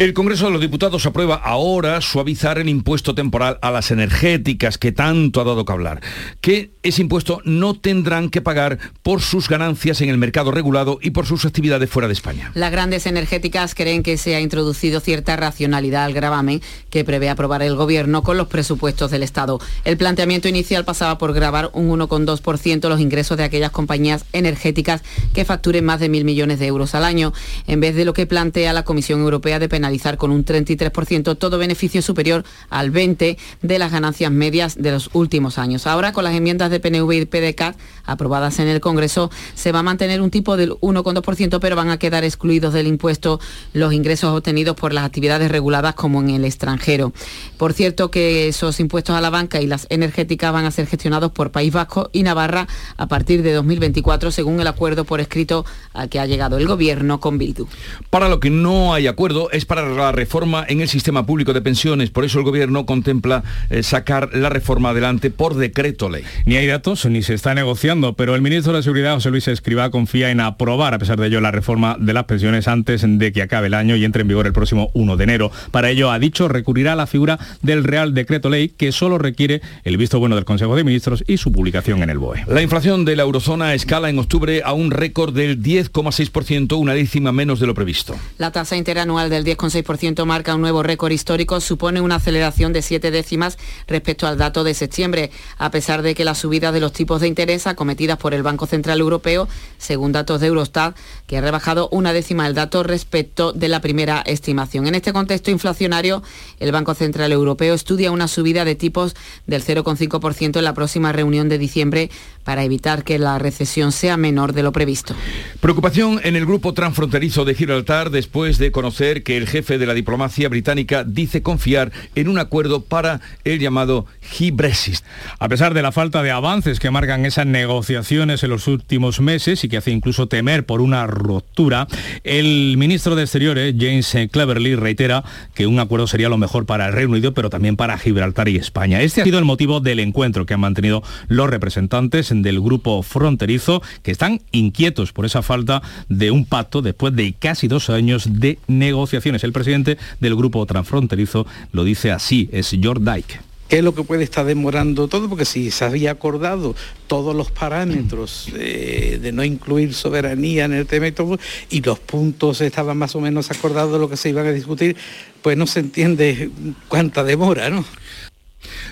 [0.00, 4.92] El Congreso de los Diputados aprueba ahora suavizar el impuesto temporal a las energéticas que
[4.92, 6.00] tanto ha dado que hablar,
[6.40, 11.10] que ese impuesto no tendrán que pagar por sus ganancias en el mercado regulado y
[11.10, 12.50] por sus actividades fuera de España.
[12.54, 17.62] Las grandes energéticas creen que se ha introducido cierta racionalidad al gravamen que prevé aprobar
[17.62, 19.60] el Gobierno con los presupuestos del Estado.
[19.84, 25.02] El planteamiento inicial pasaba por grabar un 1,2% los ingresos de aquellas compañías energéticas
[25.34, 27.34] que facturen más de mil millones de euros al año,
[27.66, 29.68] en vez de lo que plantea la Comisión Europea de
[30.16, 35.58] con un 33% todo beneficio superior al 20% de las ganancias medias de los últimos
[35.58, 35.86] años.
[35.86, 37.74] Ahora, con las enmiendas de PNV y PDK
[38.04, 41.98] aprobadas en el Congreso, se va a mantener un tipo del 1,2%, pero van a
[41.98, 43.40] quedar excluidos del impuesto
[43.72, 47.12] los ingresos obtenidos por las actividades reguladas como en el extranjero.
[47.56, 51.32] Por cierto, que esos impuestos a la banca y las energéticas van a ser gestionados
[51.32, 56.08] por País Vasco y Navarra a partir de 2024, según el acuerdo por escrito al
[56.08, 57.66] que ha llegado el Gobierno con Bildu.
[58.10, 61.60] Para lo que no hay acuerdo es para la reforma en el sistema público de
[61.60, 62.10] pensiones.
[62.10, 66.24] Por eso el Gobierno contempla eh, sacar la reforma adelante por decreto ley.
[66.44, 69.90] Ni hay datos ni se está negociando, pero el ministro de Seguridad, José Luis Escribá,
[69.90, 73.42] confía en aprobar, a pesar de ello, la reforma de las pensiones antes de que
[73.42, 75.52] acabe el año y entre en vigor el próximo 1 de enero.
[75.70, 79.62] Para ello, ha dicho, recurrirá a la figura del Real Decreto Ley, que solo requiere
[79.84, 82.44] el visto bueno del Consejo de Ministros y su publicación en el BOE.
[82.48, 87.30] La inflación de la eurozona escala en octubre a un récord del 10,6%, una décima
[87.30, 88.16] menos de lo previsto.
[88.36, 93.10] La tasa interanual del 10,6% marca un nuevo récord histórico, supone una aceleración de siete
[93.10, 97.20] décimas respecto al dato de septiembre, a pesar de que la subida de los tipos
[97.20, 100.96] de interés acometidas por el Banco Central Europeo, según datos de Eurostat,
[101.30, 104.88] que ha rebajado una décima el dato respecto de la primera estimación.
[104.88, 106.24] En este contexto inflacionario,
[106.58, 109.14] el Banco Central Europeo estudia una subida de tipos
[109.46, 112.10] del 0,5% en la próxima reunión de diciembre
[112.42, 115.14] para evitar que la recesión sea menor de lo previsto.
[115.60, 119.94] Preocupación en el grupo transfronterizo de Gibraltar después de conocer que el jefe de la
[119.94, 125.04] diplomacia británica dice confiar en un acuerdo para el llamado Gibresis.
[125.38, 129.62] A pesar de la falta de avances que marcan esas negociaciones en los últimos meses
[129.62, 131.86] y que hace incluso temer por una ruptura,
[132.24, 135.22] el ministro de Exteriores, James Cleverly, reitera
[135.54, 138.56] que un acuerdo sería lo mejor para el Reino Unido, pero también para Gibraltar y
[138.56, 139.00] España.
[139.00, 143.82] Este ha sido el motivo del encuentro que han mantenido los representantes del grupo fronterizo,
[144.02, 148.58] que están inquietos por esa falta de un pacto después de casi dos años de
[148.66, 149.44] negociaciones.
[149.44, 153.49] El presidente del grupo transfronterizo lo dice así, es George Dyke.
[153.70, 155.28] ¿Qué es lo que puede estar demorando todo?
[155.28, 156.74] Porque si se había acordado
[157.06, 161.38] todos los parámetros eh, de no incluir soberanía en el tema y todo,
[161.70, 164.96] y los puntos estaban más o menos acordados de lo que se iban a discutir,
[165.40, 166.50] pues no se entiende
[166.88, 167.84] cuánta demora, ¿no?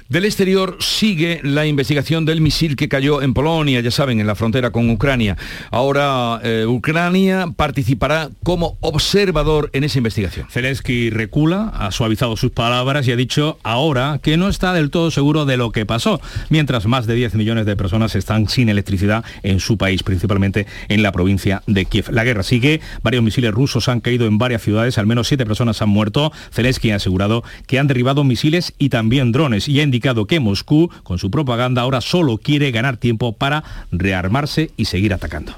[0.09, 4.35] Del exterior sigue la investigación del misil que cayó en Polonia, ya saben, en la
[4.35, 5.37] frontera con Ucrania.
[5.71, 10.47] Ahora eh, Ucrania participará como observador en esa investigación.
[10.51, 15.11] Zelensky recula, ha suavizado sus palabras y ha dicho ahora que no está del todo
[15.11, 19.25] seguro de lo que pasó, mientras más de 10 millones de personas están sin electricidad
[19.43, 22.11] en su país, principalmente en la provincia de Kiev.
[22.11, 25.83] La guerra sigue, varios misiles rusos han caído en varias ciudades, al menos siete personas
[25.83, 26.33] han muerto.
[26.53, 30.91] Zelensky ha asegurado que han derribado misiles y también drones y ha indicado que Moscú,
[31.03, 35.55] con su propaganda, ahora solo quiere ganar tiempo para rearmarse y seguir atacando.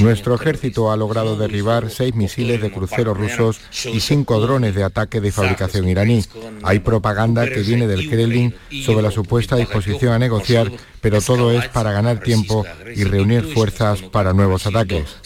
[0.00, 3.60] Nuestro ejército ha logrado derribar seis misiles de cruceros rusos
[3.92, 6.24] y cinco drones de ataque de fabricación iraní.
[6.62, 11.68] Hay propaganda que viene del Kremlin sobre la supuesta disposición a negociar, pero todo es
[11.68, 12.64] para ganar tiempo
[12.94, 15.16] y reunir fuerzas para nuevos ataques.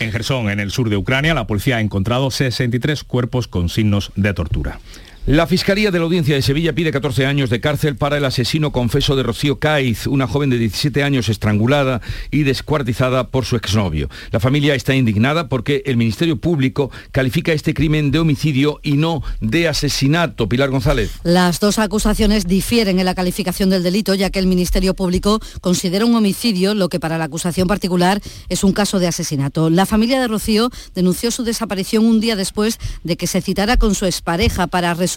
[0.00, 4.12] En Gerson, en el sur de Ucrania, la policía ha encontrado 63 cuerpos con signos
[4.16, 4.80] de tortura.
[5.26, 8.72] La Fiscalía de la Audiencia de Sevilla pide 14 años de cárcel para el asesino
[8.72, 14.08] confeso de Rocío Caiz, una joven de 17 años estrangulada y descuartizada por su exnovio.
[14.30, 19.22] La familia está indignada porque el Ministerio Público califica este crimen de homicidio y no
[19.42, 20.48] de asesinato.
[20.48, 21.10] Pilar González.
[21.22, 26.06] Las dos acusaciones difieren en la calificación del delito, ya que el Ministerio Público considera
[26.06, 29.68] un homicidio lo que para la acusación particular es un caso de asesinato.
[29.68, 33.94] La familia de Rocío denunció su desaparición un día después de que se citara con
[33.94, 35.09] su expareja para resolver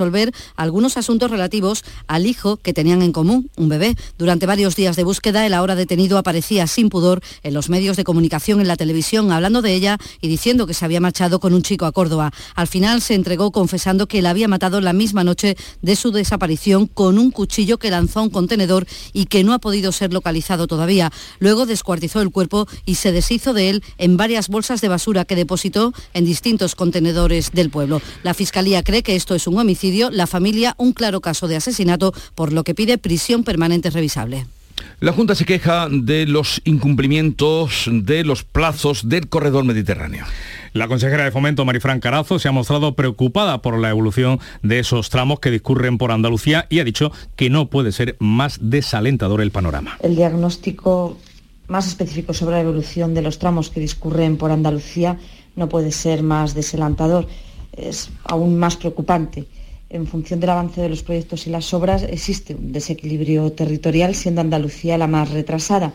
[0.55, 3.95] algunos asuntos relativos al hijo que tenían en común, un bebé.
[4.17, 8.03] Durante varios días de búsqueda, el ahora detenido aparecía sin pudor en los medios de
[8.03, 11.61] comunicación, en la televisión, hablando de ella y diciendo que se había marchado con un
[11.61, 12.31] chico a Córdoba.
[12.55, 16.87] Al final se entregó confesando que la había matado la misma noche de su desaparición
[16.87, 20.67] con un cuchillo que lanzó a un contenedor y que no ha podido ser localizado
[20.67, 21.11] todavía.
[21.39, 25.35] Luego descuartizó el cuerpo y se deshizo de él en varias bolsas de basura que
[25.35, 28.01] depositó en distintos contenedores del pueblo.
[28.23, 32.13] La Fiscalía cree que esto es un homicidio la familia un claro caso de asesinato,
[32.35, 34.45] por lo que pide prisión permanente revisable.
[34.99, 40.25] La Junta se queja de los incumplimientos de los plazos del corredor mediterráneo.
[40.73, 45.09] La consejera de Fomento, Marifran Carazo, se ha mostrado preocupada por la evolución de esos
[45.09, 49.51] tramos que discurren por Andalucía y ha dicho que no puede ser más desalentador el
[49.51, 49.97] panorama.
[50.01, 51.17] El diagnóstico
[51.67, 55.17] más específico sobre la evolución de los tramos que discurren por Andalucía
[55.55, 57.27] no puede ser más desalentador,
[57.73, 59.45] es aún más preocupante
[59.93, 64.41] en función del avance de los proyectos y las obras, existe un desequilibrio territorial, siendo
[64.41, 65.93] Andalucía la más retrasada.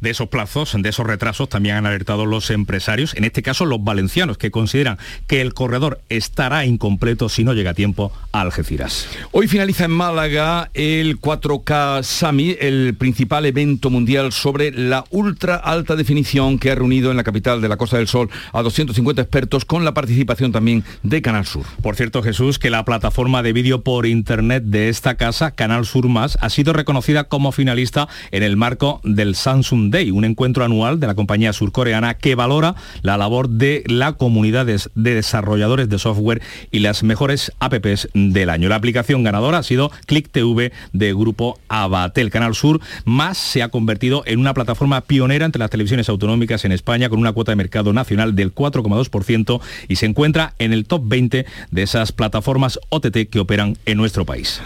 [0.00, 3.82] De esos plazos, de esos retrasos, también han alertado los empresarios, en este caso los
[3.82, 9.08] valencianos, que consideran que el corredor estará incompleto si no llega a tiempo a Algeciras.
[9.32, 15.96] Hoy finaliza en Málaga el 4K SAMI, el principal evento mundial sobre la ultra alta
[15.96, 19.64] definición que ha reunido en la capital de la Costa del Sol a 250 expertos
[19.64, 21.64] con la participación también de Canal Sur.
[21.82, 26.08] Por cierto, Jesús, que la plataforma de vídeo por internet de esta casa, Canal Sur
[26.08, 31.00] Más, ha sido reconocida como finalista en el marco del Samsung Day, un encuentro anual
[31.00, 36.40] de la compañía surcoreana que valora la labor de la comunidad de desarrolladores de software
[36.70, 38.70] y las mejores apps del año.
[38.70, 42.30] La aplicación ganadora ha sido Click TV de grupo Abatel.
[42.30, 46.72] Canal Sur más se ha convertido en una plataforma pionera entre las televisiones autonómicas en
[46.72, 51.02] España con una cuota de mercado nacional del 4,2% y se encuentra en el top
[51.04, 54.62] 20 de esas plataformas OTT que operan en nuestro país.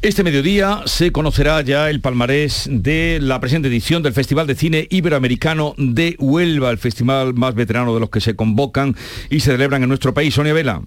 [0.00, 4.86] Este mediodía se conocerá ya el palmarés de la presente edición del Festival de Cine
[4.90, 8.96] Iberoamericano de Huelva, el festival más veterano de los que se convocan
[9.30, 10.34] y se celebran en nuestro país.
[10.34, 10.82] Sonia Vela.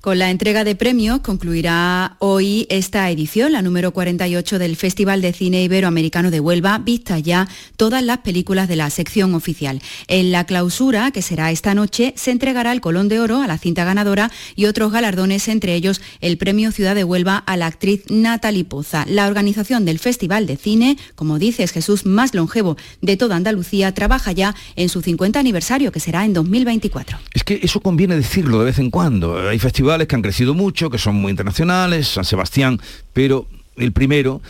[0.00, 5.32] Con la entrega de premios concluirá hoy esta edición, la número 48 del Festival de
[5.32, 9.82] Cine Iberoamericano de Huelva, vistas ya todas las películas de la sección oficial.
[10.06, 13.58] En la clausura, que será esta noche, se entregará el Colón de Oro a la
[13.58, 18.04] cinta ganadora y otros galardones, entre ellos el Premio Ciudad de Huelva a la actriz
[18.08, 19.04] Natalie Poza.
[19.08, 24.30] La organización del Festival de Cine, como dices Jesús, más longevo de toda Andalucía, trabaja
[24.30, 27.18] ya en su 50 aniversario, que será en 2024.
[27.34, 29.36] Es que eso conviene decirlo de vez en cuando.
[29.48, 32.80] Hay festivales que han crecido mucho, que son muy internacionales, San Sebastián,
[33.12, 33.46] pero
[33.76, 34.42] el primero,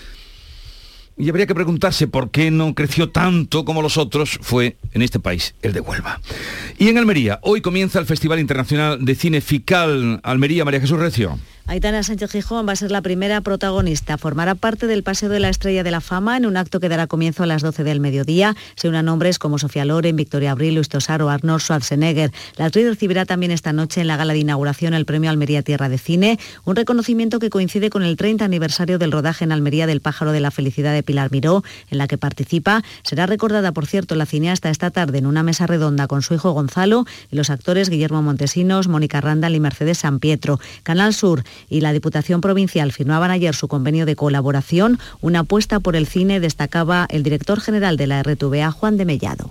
[1.16, 5.20] y habría que preguntarse por qué no creció tanto como los otros, fue en este
[5.20, 6.20] país, el de Huelva.
[6.78, 11.38] Y en Almería, hoy comienza el Festival Internacional de Cine FICAL Almería, María Jesús Recio.
[11.70, 14.16] Aitana Sánchez Gijón va a ser la primera protagonista.
[14.16, 17.06] Formará parte del Paseo de la Estrella de la Fama en un acto que dará
[17.06, 18.56] comienzo a las 12 del mediodía.
[18.74, 22.32] Se unan nombres como Sofía Loren, Victoria Abril, Luis Tosar Arnold Schwarzenegger.
[22.56, 25.90] La actriz recibirá también esta noche en la gala de inauguración el premio Almería Tierra
[25.90, 30.00] de Cine, un reconocimiento que coincide con el 30 aniversario del rodaje en Almería del
[30.00, 32.82] Pájaro de la Felicidad de Pilar Miró, en la que participa.
[33.02, 36.52] Será recordada, por cierto, la cineasta esta tarde en una mesa redonda con su hijo
[36.52, 40.58] Gonzalo y los actores Guillermo Montesinos, Mónica Randall y Mercedes San Pietro.
[40.82, 44.98] Canal Sur y la Diputación Provincial firmaban ayer su convenio de colaboración.
[45.20, 49.50] Una apuesta por el cine destacaba el director general de la RTVA, Juan de Mellado.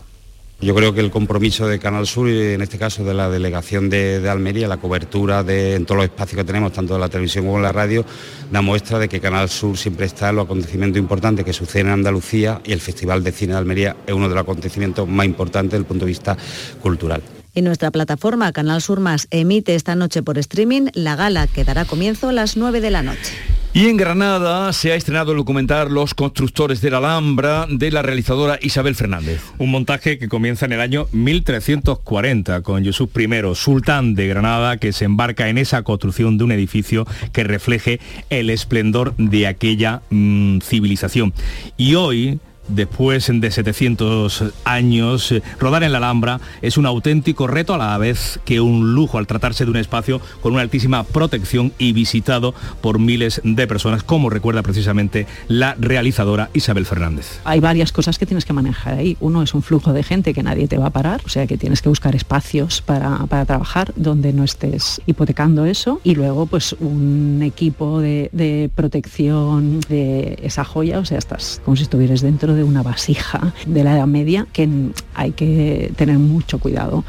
[0.60, 3.92] Yo creo que el compromiso de Canal Sur y en este caso de la delegación
[3.92, 7.46] de, Almería, la cobertura de, en todos los espacios que tenemos, tanto de la televisión
[7.46, 8.04] como en la radio,
[8.52, 11.94] da muestra de que Canal Sur siempre está en los acontecimientos importantes que suceden en
[11.94, 15.74] Andalucía y el Festival de Cine de Almería es uno de los acontecimientos más importantes
[15.74, 16.36] desde el punto de vista
[16.82, 17.22] cultural.
[17.58, 21.86] En nuestra plataforma Canal Sur Más emite esta noche por streaming la gala que dará
[21.86, 23.34] comienzo a las 9 de la noche.
[23.74, 28.04] Y en Granada se ha estrenado el documental Los constructores de la Alhambra de la
[28.04, 29.42] realizadora Isabel Fernández.
[29.58, 34.94] Un montaje que comienza en el año 1340 con Yusuf I, sultán de Granada, que
[34.94, 40.60] se embarca en esa construcción de un edificio que refleje el esplendor de aquella mm,
[40.60, 41.34] civilización.
[41.76, 47.74] Y hoy Después de 700 años, eh, rodar en la Alhambra es un auténtico reto
[47.74, 51.72] a la vez que un lujo al tratarse de un espacio con una altísima protección
[51.78, 57.40] y visitado por miles de personas, como recuerda precisamente la realizadora Isabel Fernández.
[57.46, 59.18] Hay varias cosas que tienes que manejar ahí.
[59.20, 61.58] Uno es un flujo de gente que nadie te va a parar, o sea que
[61.58, 66.02] tienes que buscar espacios para, para trabajar donde no estés hipotecando eso.
[66.04, 71.78] Y luego pues un equipo de, de protección de esa joya, o sea, estás como
[71.78, 74.70] si estuvieras dentro de una vasija de la Edad Media que
[75.14, 77.04] hay que tener mucho cuidado.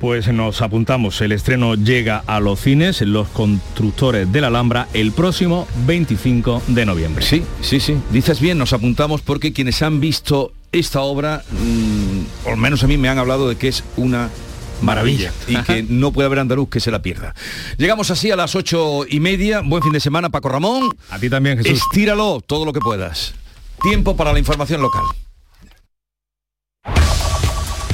[0.00, 5.12] Pues nos apuntamos, el estreno llega a los cines, los constructores de la Alhambra, el
[5.12, 7.24] próximo 25 de noviembre.
[7.24, 12.52] Sí, sí, sí, dices bien, nos apuntamos porque quienes han visto esta obra, mmm, por
[12.52, 14.28] lo menos a mí me han hablado de que es una
[14.82, 17.34] maravilla y que no puede haber andaluz que se la pierda.
[17.78, 20.90] Llegamos así a las ocho y media, buen fin de semana Paco Ramón.
[21.10, 21.80] A ti también Jesús.
[21.80, 23.34] Estíralo todo lo que puedas.
[23.82, 25.04] Tiempo para la información local.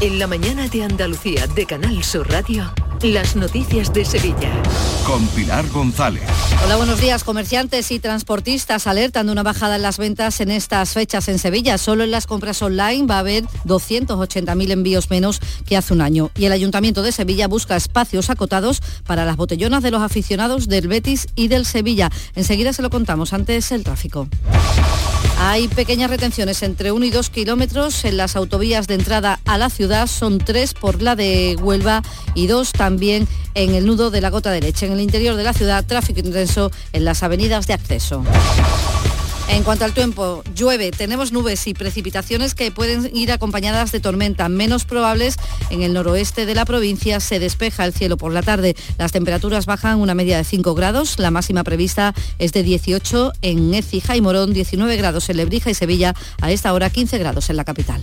[0.00, 4.50] En la mañana de Andalucía de Canal Sur Radio, las noticias de Sevilla.
[5.06, 6.24] Con Pilar González.
[6.64, 7.22] Hola, buenos días.
[7.22, 11.78] Comerciantes y transportistas alertan de una bajada en las ventas en estas fechas en Sevilla.
[11.78, 16.30] Solo en las compras online va a haber 280.000 envíos menos que hace un año.
[16.36, 20.88] Y el Ayuntamiento de Sevilla busca espacios acotados para las botellonas de los aficionados del
[20.88, 22.10] Betis y del Sevilla.
[22.34, 23.32] Enseguida se lo contamos.
[23.32, 24.28] Antes el tráfico.
[25.44, 29.70] Hay pequeñas retenciones entre 1 y 2 kilómetros en las autovías de entrada a la
[29.70, 30.06] ciudad.
[30.06, 32.02] Son tres por la de Huelva
[32.36, 34.86] y dos también en el nudo de la gota derecha.
[34.86, 38.22] En el interior de la ciudad, tráfico intenso en las avenidas de acceso.
[39.52, 44.48] En cuanto al tiempo, llueve, tenemos nubes y precipitaciones que pueden ir acompañadas de tormenta,
[44.48, 45.36] menos probables
[45.68, 47.20] en el noroeste de la provincia.
[47.20, 48.74] Se despeja el cielo por la tarde.
[48.96, 51.18] Las temperaturas bajan una media de 5 grados.
[51.18, 55.74] La máxima prevista es de 18 en Écija y Morón, 19 grados en Lebrija y
[55.74, 56.14] Sevilla.
[56.40, 58.02] A esta hora 15 grados en la capital.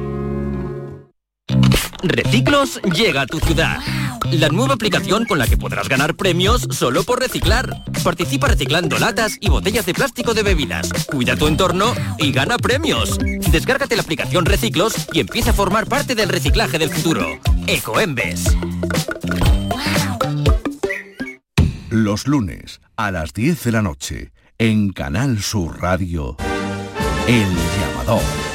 [2.03, 3.79] Reciclos llega a tu ciudad.
[4.31, 7.83] La nueva aplicación con la que podrás ganar premios solo por reciclar.
[8.03, 10.91] Participa reciclando latas y botellas de plástico de bebidas.
[11.05, 13.17] Cuida tu entorno y gana premios.
[13.51, 17.25] Descárgate la aplicación Reciclos y empieza a formar parte del reciclaje del futuro.
[17.67, 18.45] Ecoembes.
[21.89, 26.37] Los lunes a las 10 de la noche en Canal Sur Radio.
[27.27, 27.47] El
[27.79, 28.50] llamador.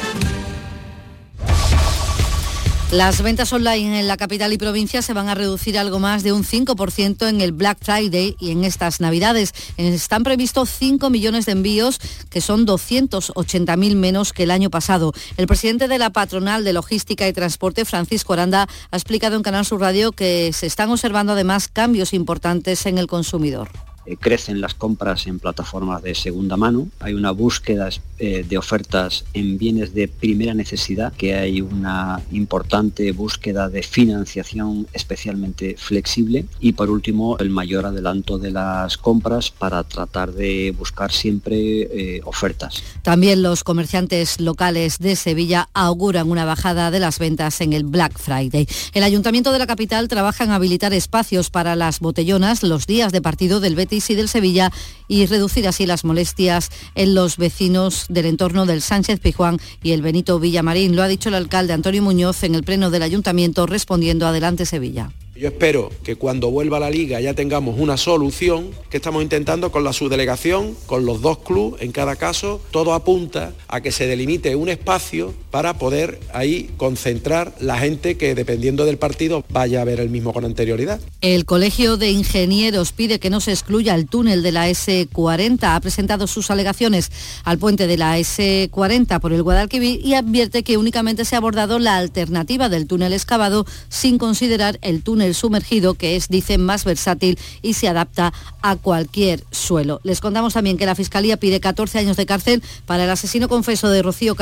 [2.91, 6.31] Las ventas online en la capital y provincia se van a reducir algo más de
[6.31, 9.53] un 5% en el Black Friday y en estas Navidades.
[9.75, 15.11] Están previstos 5 millones de envíos, que son 280.000 menos que el año pasado.
[15.35, 19.65] El presidente de la patronal de logística y transporte, Francisco Aranda, ha explicado en Canal
[19.65, 23.67] Sur Radio que se están observando además cambios importantes en el consumidor
[24.15, 27.89] crecen las compras en plataformas de segunda mano, hay una búsqueda
[28.19, 34.87] eh, de ofertas en bienes de primera necesidad, que hay una importante búsqueda de financiación
[34.93, 41.11] especialmente flexible y por último el mayor adelanto de las compras para tratar de buscar
[41.11, 42.81] siempre eh, ofertas.
[43.03, 48.17] También los comerciantes locales de Sevilla auguran una bajada de las ventas en el Black
[48.17, 48.67] Friday.
[48.93, 53.21] El Ayuntamiento de la capital trabaja en habilitar espacios para las botellonas los días de
[53.21, 54.71] partido del Betis y del Sevilla
[55.07, 60.01] y reducir así las molestias en los vecinos del entorno del Sánchez Pijuán y el
[60.01, 60.95] Benito Villamarín.
[60.95, 65.11] Lo ha dicho el alcalde Antonio Muñoz en el pleno del ayuntamiento respondiendo Adelante Sevilla.
[65.39, 69.83] Yo espero que cuando vuelva la liga ya tengamos una solución que estamos intentando con
[69.83, 72.59] la subdelegación, con los dos clubes en cada caso.
[72.71, 78.33] Todo apunta a que se delimite un espacio para poder ahí concentrar la gente que
[78.33, 80.99] dependiendo del partido vaya a ver el mismo con anterioridad.
[81.21, 85.75] El Colegio de Ingenieros pide que no se excluya el túnel de la S40.
[85.75, 87.11] Ha presentado sus alegaciones
[87.43, 91.77] al puente de la S40 por el Guadalquivir y advierte que únicamente se ha abordado
[91.77, 97.37] la alternativa del túnel excavado sin considerar el túnel sumergido, que es, dicen, más versátil
[97.61, 99.99] y se adapta a cualquier suelo.
[100.03, 103.89] Les contamos también que la Fiscalía pide 14 años de cárcel para el asesino confeso
[103.89, 104.35] de Rocío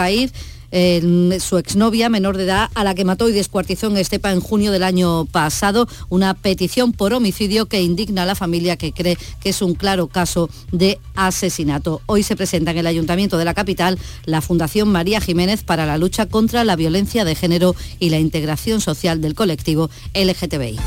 [0.72, 4.72] Su exnovia menor de edad a la que mató y descuartizó en Estepa en junio
[4.72, 9.50] del año pasado, una petición por homicidio que indigna a la familia que cree que
[9.50, 12.02] es un claro caso de asesinato.
[12.06, 15.98] Hoy se presenta en el Ayuntamiento de la capital la Fundación María Jiménez para la
[15.98, 20.80] lucha contra la violencia de género y la integración social del colectivo LGTBI.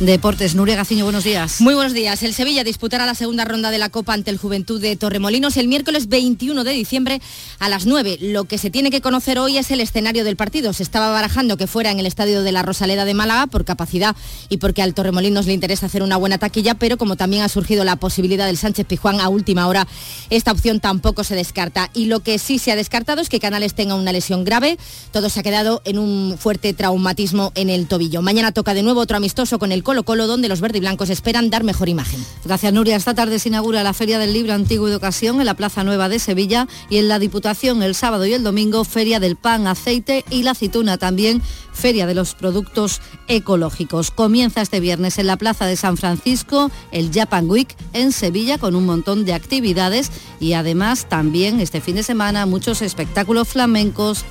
[0.00, 0.54] Deportes.
[0.54, 1.60] Nuria Gaciño, buenos días.
[1.60, 2.22] Muy buenos días.
[2.22, 5.68] El Sevilla disputará la segunda ronda de la Copa ante el Juventud de Torremolinos el
[5.68, 7.20] miércoles 21 de diciembre
[7.58, 8.18] a las 9.
[8.20, 10.74] Lo que se tiene que conocer hoy es el escenario del partido.
[10.74, 14.14] Se estaba barajando que fuera en el estadio de la Rosaleda de Málaga por capacidad
[14.50, 17.84] y porque al Torremolinos le interesa hacer una buena taquilla, pero como también ha surgido
[17.84, 19.88] la posibilidad del Sánchez Pijuán a última hora,
[20.28, 21.90] esta opción tampoco se descarta.
[21.94, 24.78] Y lo que sí se ha descartado es que Canales tenga una lesión grave.
[25.10, 28.20] Todo se ha quedado en un fuerte traumatismo en el tobillo.
[28.20, 31.10] Mañana toca de nuevo otro amistoso con el Colo Colo, donde los verde y blancos
[31.10, 32.20] esperan dar mejor imagen.
[32.44, 32.96] Gracias, Nuria.
[32.96, 35.84] Esta tarde se inaugura la Feria del Libro Antiguo y de Ocasión en la Plaza
[35.84, 39.68] Nueva de Sevilla y en la Diputación el sábado y el domingo Feria del Pan,
[39.68, 40.98] Aceite y la Aceituna.
[40.98, 41.40] También
[41.76, 44.10] Feria de los Productos Ecológicos.
[44.10, 48.74] Comienza este viernes en la Plaza de San Francisco el Japan Week en Sevilla con
[48.74, 50.10] un montón de actividades
[50.40, 54.24] y además también este fin de semana muchos espectáculos flamencos.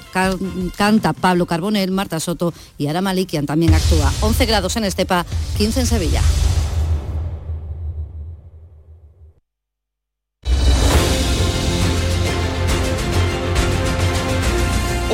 [0.76, 4.12] canta Pablo Carbonell, Marta Soto y Ara Malikian también actúa.
[4.22, 5.26] 11 grados en Estepa,
[5.58, 6.22] 15 en Sevilla.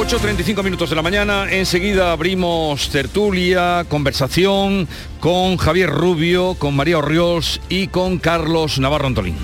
[0.01, 4.87] 8.35 minutos de la mañana, enseguida abrimos tertulia, conversación
[5.19, 9.35] con Javier Rubio, con María Orriols y con Carlos Navarro Antolín.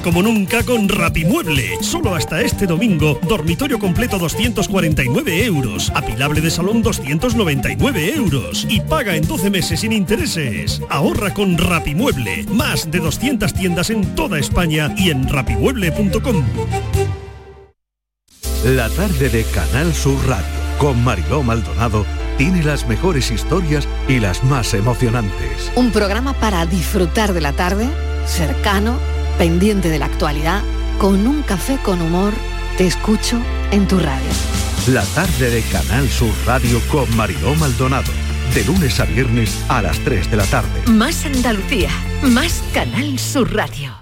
[0.00, 1.76] Ahorra como nunca con Rapimueble.
[1.82, 9.14] Solo hasta este domingo, dormitorio completo 249 euros, apilable de salón 299 euros y paga
[9.14, 10.80] en 12 meses sin intereses.
[10.88, 12.46] Ahorra con Rapimueble.
[12.50, 16.44] Más de 200 tiendas en toda España y en rapimueble.com.
[18.64, 20.46] La tarde de Canal Sur Radio
[20.78, 22.06] con Mariló Maldonado
[22.38, 25.70] tiene las mejores historias y las más emocionantes.
[25.76, 27.86] Un programa para disfrutar de la tarde,
[28.26, 28.98] cercano
[29.40, 30.62] pendiente de la actualidad,
[30.98, 32.34] con un café con humor,
[32.76, 34.28] te escucho en tu radio.
[34.88, 38.12] La tarde de Canal Sur Radio con Mariló Maldonado.
[38.52, 40.82] De lunes a viernes a las 3 de la tarde.
[40.90, 41.88] Más Andalucía,
[42.20, 43.96] más Canal Sur Radio.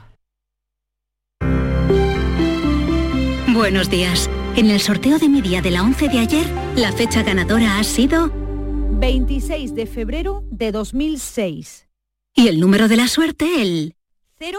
[3.54, 4.28] Buenos días.
[4.56, 7.84] En el sorteo de mi día de la 11 de ayer, la fecha ganadora ha
[7.84, 8.32] sido
[8.98, 11.86] 26 de febrero de 2006.
[12.34, 13.94] Y el número de la suerte, el
[14.40, 14.58] 0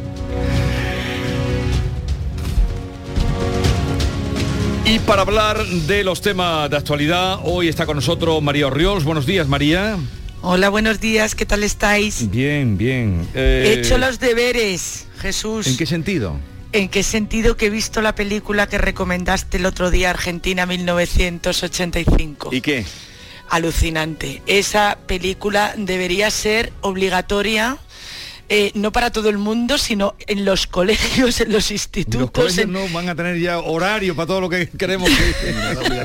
[4.91, 9.05] Y para hablar de los temas de actualidad, hoy está con nosotros María Orriols.
[9.05, 9.97] Buenos días, María.
[10.41, 12.29] Hola, buenos días, ¿qué tal estáis?
[12.29, 13.25] Bien, bien.
[13.33, 15.65] He hecho los deberes, Jesús.
[15.67, 16.35] ¿En qué sentido?
[16.73, 22.49] ¿En qué sentido que he visto la película que recomendaste el otro día, Argentina 1985?
[22.51, 22.83] ¿Y qué?
[23.49, 24.41] Alucinante.
[24.45, 27.77] Esa película debería ser obligatoria
[28.53, 32.19] eh, no para todo el mundo, sino en los colegios, en los institutos.
[32.21, 35.55] Los colegios en- no van a tener ya horario para todo lo que queremos que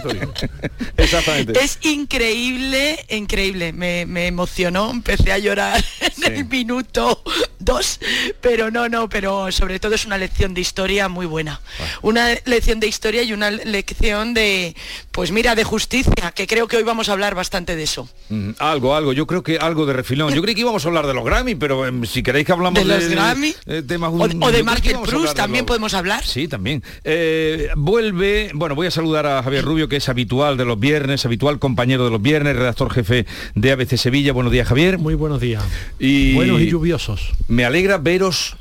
[0.97, 1.59] Exactamente.
[1.63, 3.73] Es increíble, increíble.
[3.73, 5.85] Me, me emocionó, empecé a llorar
[6.25, 7.23] en el minuto
[7.59, 7.99] dos,
[8.41, 11.61] pero no, no, pero sobre todo es una lección de historia muy buena.
[12.03, 14.77] Una lección de historia y una lección de,
[15.11, 18.09] pues mira, de justicia, que creo que hoy vamos a hablar bastante de eso.
[18.29, 19.13] Mm, algo, algo.
[19.13, 20.33] Yo creo que algo de refilón.
[20.33, 22.78] Yo creí que íbamos a hablar de los Grammy, pero em, si queréis que hablamos
[22.78, 23.55] ¿De los Grammy?
[23.66, 26.24] eh, temas O, de a Proust de también podemos hablar.
[26.24, 26.82] Sí, también.
[27.05, 31.24] Eh, vuelve, bueno, voy a saludar a Javier Rubio, que es habitual de los viernes,
[31.24, 34.32] habitual compañero de los viernes, redactor jefe de ABC Sevilla.
[34.32, 34.99] Buenos días, Javier.
[34.99, 35.64] Muy buenos días.
[35.99, 37.32] Y Buenos y lluviosos.
[37.49, 38.57] Me alegra veros.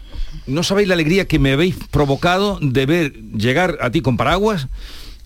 [0.48, 4.68] No sabéis la alegría que me habéis provocado de ver llegar a ti con paraguas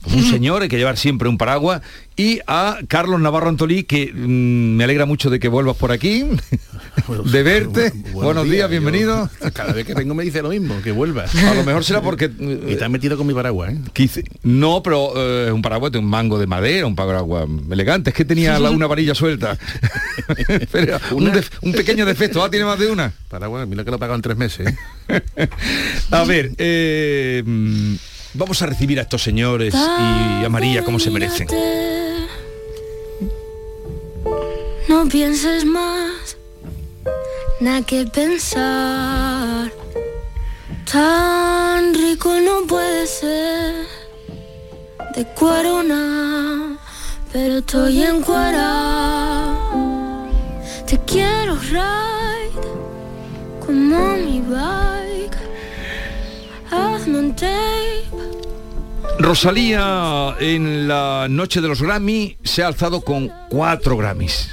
[0.06, 1.82] un señor, hay que llevar siempre un paraguas,
[2.16, 6.26] y a Carlos Navarro Antolí, que mm, me alegra mucho de que vuelvas por aquí,
[7.26, 7.92] de verte.
[8.14, 9.30] Buenos, días, bienvenido.
[9.42, 11.34] Yo, cada vez que vengo me dice lo mismo, que vuelvas.
[11.36, 12.26] A lo mejor será porque...
[12.40, 13.78] y te has metido con mi paraguas, ¿eh?
[13.94, 18.10] Quise- no, pero eh, es un paraguas de un mango de madera, un paraguas elegante.
[18.12, 19.58] Es que tenía la- una varilla suelta.
[20.72, 22.44] Pero un, def- un pequeño defecto.
[22.44, 23.12] Ah, tiene más de una.
[23.30, 24.74] Paraguas, mira que lo en tres meses.
[25.08, 25.48] ¿eh?
[26.12, 27.44] A ver, eh,
[28.34, 31.48] vamos a recibir a estos señores y a María como se merecen.
[34.88, 36.38] No pienses más,
[37.60, 39.72] nada que pensar.
[40.92, 43.86] Tan rico no puede ser
[45.16, 46.78] de corona,
[47.32, 49.56] pero estoy en cuara.
[50.88, 52.50] Te quiero ride
[53.64, 55.38] como mi bike.
[56.72, 58.09] Hazme un tape.
[59.20, 64.50] Rosalía en la noche de los Grammy se ha alzado con cuatro Grammys.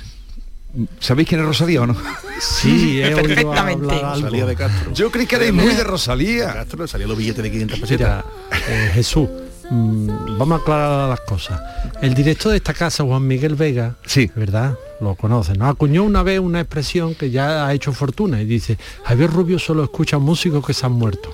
[0.99, 1.97] ¿Sabéis quién es Rosalía o no?
[2.41, 4.29] Sí, he oído hablar algo.
[4.29, 4.93] Salía de Castro.
[4.93, 6.53] Yo creí que erais muy de Rosalía.
[6.53, 8.25] Castro salía los billetes de 500 pesetas.
[8.51, 9.29] Mira, eh, Jesús,
[9.71, 11.61] mm, vamos a aclarar las cosas.
[12.03, 14.31] El director de esta casa, Juan Miguel Vega, sí.
[14.35, 14.77] ¿verdad?
[15.01, 15.61] Lo conocen.
[15.61, 15.69] ¿no?
[15.69, 19.85] Acuñó una vez una expresión que ya ha hecho fortuna y dice, Javier Rubio solo
[19.85, 21.33] escucha músicos que se han muerto.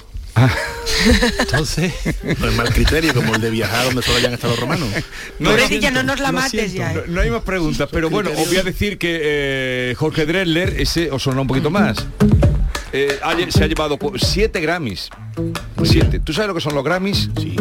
[1.38, 1.92] Entonces...
[2.38, 4.88] No es mal criterio como el de viajar donde solo hayan estado los romanos.
[5.42, 6.92] Pobrecilla, no nos la mates ya.
[6.92, 7.04] No, ¿eh?
[7.08, 11.10] no hay más preguntas, pero bueno, os voy a decir que eh, Jorge Drexler, ese
[11.10, 12.06] os sonará un poquito más.
[12.92, 13.18] eh,
[13.50, 15.08] se ha llevado cu- siete Grammys.
[15.84, 16.20] Siete.
[16.20, 17.28] ¿Tú sabes lo que son los Grammys?
[17.40, 17.56] Sí.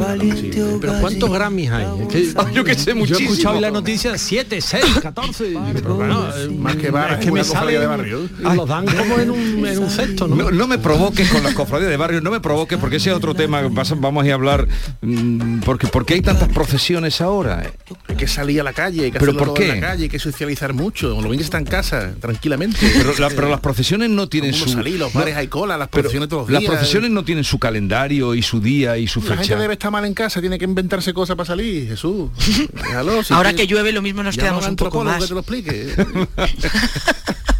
[0.79, 1.85] Pero ¿cuántos Grammys hay?
[2.09, 3.29] Que yo que sé, Yo he muchísimo.
[3.31, 5.53] escuchado hoy la noticia 7, 6, 14.
[5.73, 8.29] Pero bueno, eh, Más que bar, es que me una cofradía sale de barrio.
[8.55, 10.35] Los dan como en un, en un cesto, ¿no?
[10.35, 13.15] No, no me provoques con las cofradías de barrio, no me provoques porque ese es
[13.15, 14.67] otro tema que vamos a ir a hablar
[15.01, 17.63] mm, porque ¿por qué hay tantas procesiones ahora?
[18.07, 19.67] Hay que salir a la calle, hay que ¿Pero por en qué?
[19.67, 21.09] la calle, hay que socializar mucho.
[21.21, 22.77] Lo bien que está en casa, tranquilamente.
[22.97, 25.87] Pero, la- pero las procesiones no tienen su salir, los no, bares hay cola, las
[25.87, 29.21] pero procesiones todos los Las procesiones no tienen su calendario y su día y su
[29.21, 29.55] La gente fecha.
[29.57, 32.29] debe estar mal en casa, tiene que inventarse cosas para salir, Jesús.
[32.73, 35.21] Déjalo, si Ahora que llueve lo mismo nos quedamos un poco más.
[35.21, 35.93] que te lo explique.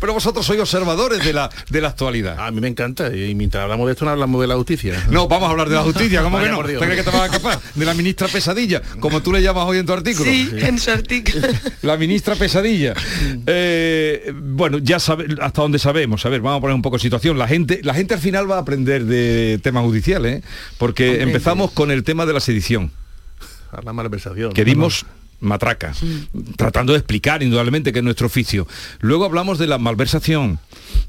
[0.01, 2.35] Pero vosotros sois observadores de la de la actualidad.
[2.39, 4.99] A mí me encanta y mientras hablamos de esto no hablamos de la justicia.
[5.11, 6.57] No, vamos a hablar de la justicia, ¿cómo Vaya que no?
[6.57, 6.83] por ¿Te Dios.
[6.83, 7.59] crees que te vas a escapar?
[7.75, 10.25] De la ministra pesadilla, como tú le llamas hoy en tu artículo.
[10.31, 11.47] Sí, en su artículo.
[11.83, 12.95] La ministra pesadilla.
[13.45, 16.25] Eh, bueno, ya sabe, hasta donde sabemos.
[16.25, 17.37] A ver, vamos a poner un poco de situación.
[17.37, 20.43] La gente, la gente al final va a aprender de temas judiciales, ¿eh?
[20.77, 22.91] porque Hombre, empezamos con el tema de la sedición.
[23.71, 24.53] A la malversación.
[24.53, 25.05] que dimos
[25.41, 25.93] matraca,
[26.55, 28.67] tratando de explicar indudablemente que es nuestro oficio.
[28.99, 30.59] Luego hablamos de la malversación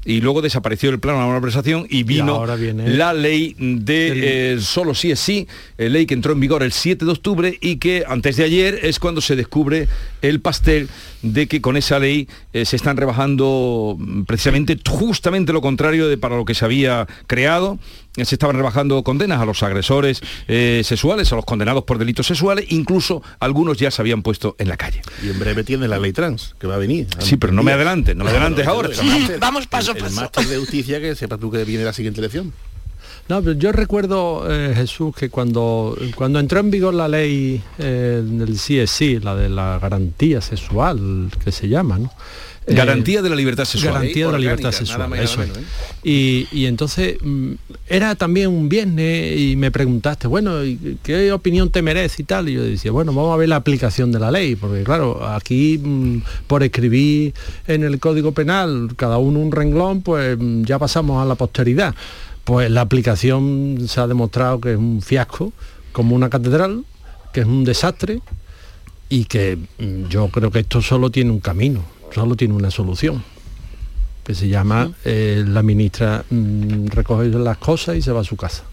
[0.05, 4.53] y luego desapareció el plano de la malversación y vino ahora viene la ley de
[4.53, 7.57] eh, solo sí es sí, eh, ley que entró en vigor el 7 de octubre
[7.61, 9.87] y que antes de ayer es cuando se descubre
[10.21, 10.89] el pastel
[11.21, 16.17] de que con esa ley eh, se están rebajando mm, precisamente justamente lo contrario de
[16.17, 17.77] para lo que se había creado
[18.15, 22.65] se estaban rebajando condenas a los agresores eh, sexuales, a los condenados por delitos sexuales,
[22.69, 25.01] incluso algunos ya se habían puesto en la calle.
[25.23, 27.07] Y en breve tiene la ley trans, que va a venir.
[27.19, 28.89] Sí, pero no me adelantes, no me adelantes el- ahora.
[29.39, 30.15] Vamos paso a el- El paso.
[30.21, 32.53] máster de justicia que sepas tú que viene la siguiente elección.
[33.29, 38.21] No, pero yo recuerdo, eh, Jesús, que cuando, cuando entró en vigor la ley eh,
[38.21, 42.11] del CSI, la de la garantía sexual, que se llama, ¿no?
[42.65, 43.93] Eh, Garantía de la libertad sexual.
[43.95, 45.63] Garantía de la libertad sexual, eso menos, ¿eh?
[46.03, 47.53] Y, y entonces mm,
[47.87, 52.49] era también un viernes y me preguntaste, bueno, ¿y ¿qué opinión te merece y tal?
[52.49, 55.77] Y yo decía, bueno, vamos a ver la aplicación de la ley, porque claro, aquí
[55.77, 57.33] mm, por escribir
[57.67, 61.93] en el Código Penal cada uno un renglón, pues mm, ya pasamos a la posteridad.
[62.43, 65.53] Pues la aplicación se ha demostrado que es un fiasco,
[65.93, 66.83] como una catedral,
[67.31, 68.21] que es un desastre
[69.09, 69.57] y que
[70.09, 71.83] yo creo que esto solo tiene un camino,
[72.13, 73.23] solo tiene una solución
[74.23, 78.37] que se llama eh, la ministra mm, recoge las cosas y se va a su
[78.37, 78.63] casa.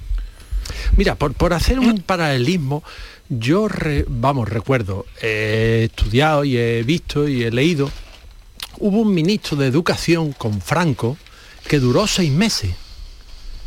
[0.96, 2.84] Mira, por, por hacer un paralelismo,
[3.28, 7.90] yo, re- vamos, recuerdo, he estudiado y he visto y he leído,
[8.78, 11.16] hubo un ministro de Educación con Franco
[11.68, 12.70] que duró seis meses.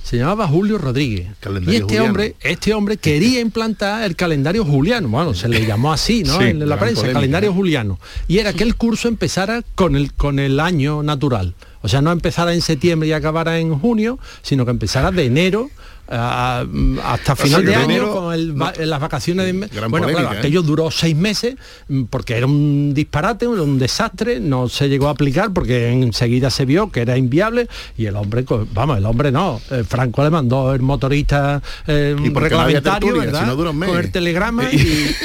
[0.04, 1.28] Se llamaba Julio Rodríguez.
[1.28, 2.06] Y este juliano.
[2.06, 5.08] hombre, este hombre quería implantar el calendario juliano.
[5.08, 6.38] Bueno, se le llamó así, ¿no?
[6.39, 7.56] Sí, en la prensa, polémica, calendario ¿no?
[7.56, 7.99] juliano.
[8.28, 11.56] Y era que el curso empezara con el, con el año natural.
[11.82, 15.70] O sea, no empezara en septiembre y acabara en junio, sino que empezara de enero
[16.08, 16.66] a-
[17.06, 18.54] hasta final de año con el
[18.89, 20.39] las vacaciones de bueno polémica, claro ¿eh?
[20.39, 21.56] aquello duró seis meses
[21.88, 26.49] mm, porque era un disparate un, un desastre no se llegó a aplicar porque enseguida
[26.49, 30.30] se vio que era inviable y el hombre vamos el hombre no eh, Franco le
[30.30, 33.78] mandó el motorista eh, Y porque no había reglamentario tertulia, verdad si no dura un
[33.80, 33.89] mes.
[33.89, 34.76] con el telegrama y,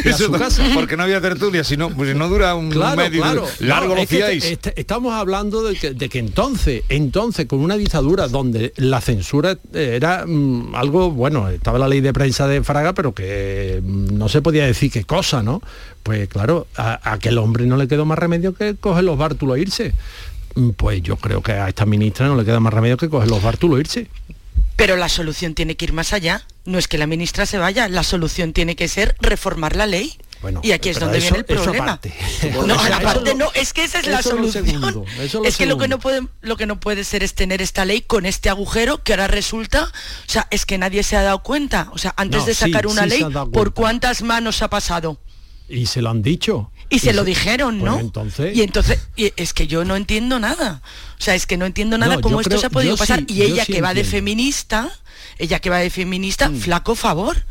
[0.04, 2.70] y a Eso su casa Porque no había tertulia, si no, pues no dura un
[2.70, 3.44] Claro, medio claro.
[3.60, 4.44] largo lo es que fiáis.
[4.44, 9.58] est- estamos hablando de que, de que entonces, entonces, con una dictadura donde la censura
[9.72, 14.28] era mm, algo, bueno, estaba la ley de prensa de Fraga, pero que mm, no
[14.28, 15.62] se podía decir qué cosa, ¿no?
[16.02, 19.60] Pues claro, a, aquel hombre no le quedó más remedio que coger los bártulos e
[19.60, 19.94] irse.
[20.54, 23.28] Mm, Pues yo creo que a esta ministra no le queda más remedio que coger
[23.28, 24.06] los bártulos e irse.
[24.76, 26.46] Pero la solución tiene que ir más allá.
[26.64, 30.12] No es que la ministra se vaya, la solución tiene que ser reformar la ley.
[30.40, 32.00] Bueno, y aquí es donde eso- viene el problema.
[32.66, 34.64] No, aparte no, es que esa es la solución.
[34.64, 35.04] segundo,
[35.44, 38.02] es que lo que no puede lo que no puede ser es tener esta ley
[38.02, 41.88] con este agujero que ahora resulta, o sea, es que nadie se ha dado cuenta.
[41.92, 45.20] O sea, antes No, de sacar sí, una sí ley, ¿por cuántas manos ha pasado?
[45.68, 46.70] Y se lo han dicho.
[46.90, 47.98] Y se lo dijeron, pues ¿no?
[47.98, 50.80] entonces- Y entonces, y es que yo no entiendo nada.
[51.18, 53.18] O sea, es que no entiendo nada No, cómo esto creo- se ha podido pasar.
[53.20, 54.04] sí- y ella que va de.
[54.04, 54.06] Mm.
[54.06, 54.90] feminista,
[55.36, 57.44] ella que va de feminista, flaco favor.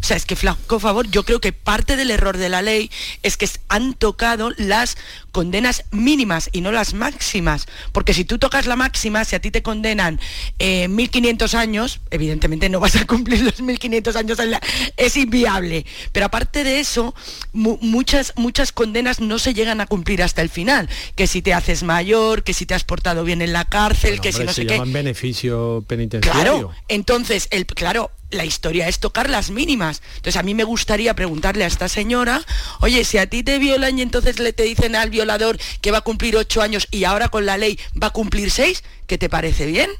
[0.00, 2.90] O sea, es que flaco favor, yo creo que parte del error de la ley
[3.22, 4.96] es que han tocado las
[5.30, 7.66] condenas mínimas y no las máximas.
[7.92, 10.18] Porque si tú tocas la máxima, si a ti te condenan
[10.58, 14.60] eh, 1.500 años, evidentemente no vas a cumplir los 1.500 años, la-
[14.96, 15.84] es inviable.
[16.12, 17.14] Pero aparte de eso,
[17.52, 20.88] mu- muchas, muchas condenas no se llegan a cumplir hasta el final.
[21.14, 24.32] Que si te haces mayor, que si te has portado bien en la cárcel, que
[24.32, 24.80] si no se sé qué.
[24.86, 26.40] beneficio penitenciario.
[26.42, 30.02] Claro, entonces, el, claro, la historia es tocar las mínimas.
[30.16, 32.42] Entonces a mí me gustaría preguntarle a esta señora,
[32.80, 35.98] oye, si a ti te violan y entonces le te dicen al violador que va
[35.98, 39.28] a cumplir ocho años y ahora con la ley va a cumplir seis, ¿qué te
[39.28, 39.90] parece bien?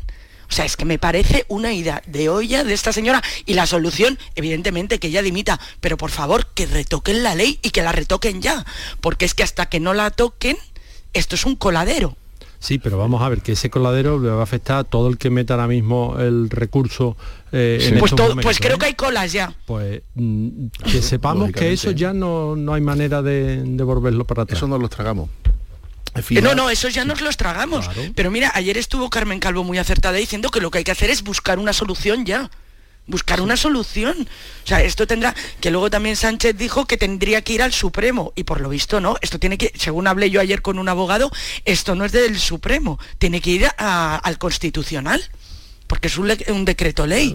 [0.48, 3.66] O sea, es que me parece una ida de olla de esta señora y la
[3.66, 7.92] solución, evidentemente, que ella dimita, pero por favor, que retoquen la ley y que la
[7.92, 8.66] retoquen ya,
[9.00, 10.58] porque es que hasta que no la toquen,
[11.12, 12.16] esto es un coladero.
[12.60, 15.16] Sí, pero vamos a ver que ese coladero le va a afectar a todo el
[15.16, 17.16] que meta ahora mismo el recurso
[17.52, 18.78] eh, en Pues, estos todo- momentos, pues creo ¿eh?
[18.78, 19.54] que hay colas ya.
[19.66, 24.42] Pues mm, que sepamos que eso ya no, no hay manera de, de volverlo para
[24.42, 24.58] atrás.
[24.58, 25.30] Eso no los tragamos.
[26.14, 27.88] Eh, No, no, esos ya nos los tragamos.
[28.14, 31.08] Pero mira, ayer estuvo Carmen Calvo muy acertada diciendo que lo que hay que hacer
[31.08, 32.50] es buscar una solución ya.
[33.10, 34.28] Buscar una solución.
[34.64, 38.32] O sea, esto tendrá, que luego también Sánchez dijo que tendría que ir al Supremo.
[38.36, 41.30] Y por lo visto no, esto tiene que, según hablé yo ayer con un abogado,
[41.64, 45.22] esto no es del Supremo, tiene que ir a- al Constitucional.
[45.88, 47.30] Porque es un, un decreto ley.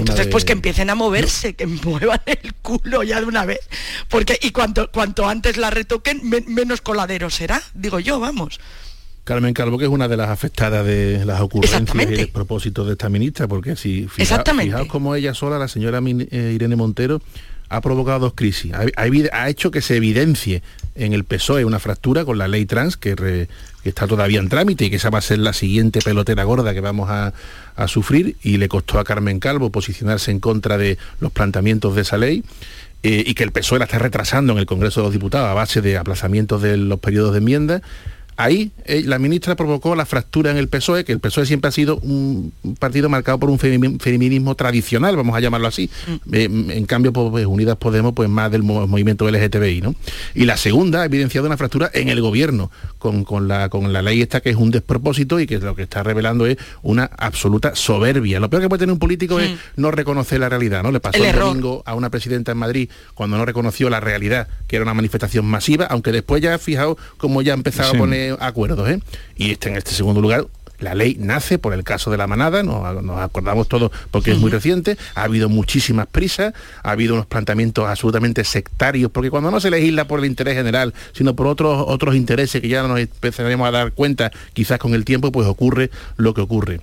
[0.00, 3.60] Entonces, de- pues que empiecen a moverse, que muevan el culo ya de una vez.
[4.08, 8.58] Porque, y cuanto, cuanto antes la retoquen, men- menos coladero será, digo yo, vamos.
[9.28, 12.22] Carmen Calvo, que es una de las afectadas de las ocurrencias y Exactamente.
[12.22, 14.22] el propósito de esta ministra, porque si fija-
[14.70, 17.20] fijaos cómo ella sola, la señora eh, Irene Montero,
[17.68, 18.72] ha provocado dos crisis.
[18.72, 20.62] Ha, ha evi- ha hecho que se evidencie
[20.94, 23.48] en el PSOE una fractura con la ley trans que, re-
[23.82, 26.72] que está todavía en trámite y que esa va a ser la siguiente pelotera gorda
[26.72, 27.34] que vamos a,
[27.76, 32.00] a sufrir y le costó a Carmen Calvo posicionarse en contra de los planteamientos de
[32.02, 32.42] esa ley.
[33.02, 35.54] eh, y que el PSOE la está retrasando en el Congreso de los Diputados a
[35.54, 37.82] base de aplazamientos de los periodos de enmienda.
[38.40, 41.72] Ahí eh, la ministra provocó la fractura en el PSOE, que el PSOE siempre ha
[41.72, 45.90] sido un partido marcado por un femi- feminismo tradicional, vamos a llamarlo así.
[46.32, 49.96] Eh, en cambio, pues, pues, Unidas Podemos, pues más del mo- movimiento LGTBI, ¿no?
[50.36, 54.02] Y la segunda ha evidenciado una fractura en el gobierno, con, con la, con la
[54.02, 57.74] ley esta que es un despropósito y que lo que está revelando es una absoluta
[57.74, 58.38] soberbia.
[58.38, 60.92] Lo peor que puede tener un político es no reconocer la realidad, ¿no?
[60.92, 64.76] Le pasó El domingo a una presidenta en Madrid cuando no reconoció la realidad, que
[64.76, 67.96] era una manifestación masiva, aunque después ya fijaos cómo ya empezaba Sí.
[67.96, 69.00] a poner acuerdos, ¿eh?
[69.36, 70.46] Y este, en este segundo lugar,
[70.78, 74.38] la ley nace por el caso de la manada, nos, nos acordamos todos porque es
[74.38, 79.60] muy reciente, ha habido muchísimas prisas, ha habido unos planteamientos absolutamente sectarios, porque cuando no
[79.60, 83.66] se legisla por el interés general, sino por otros, otros intereses que ya nos empezaremos
[83.66, 86.80] a dar cuenta, quizás con el tiempo, pues ocurre lo que ocurre.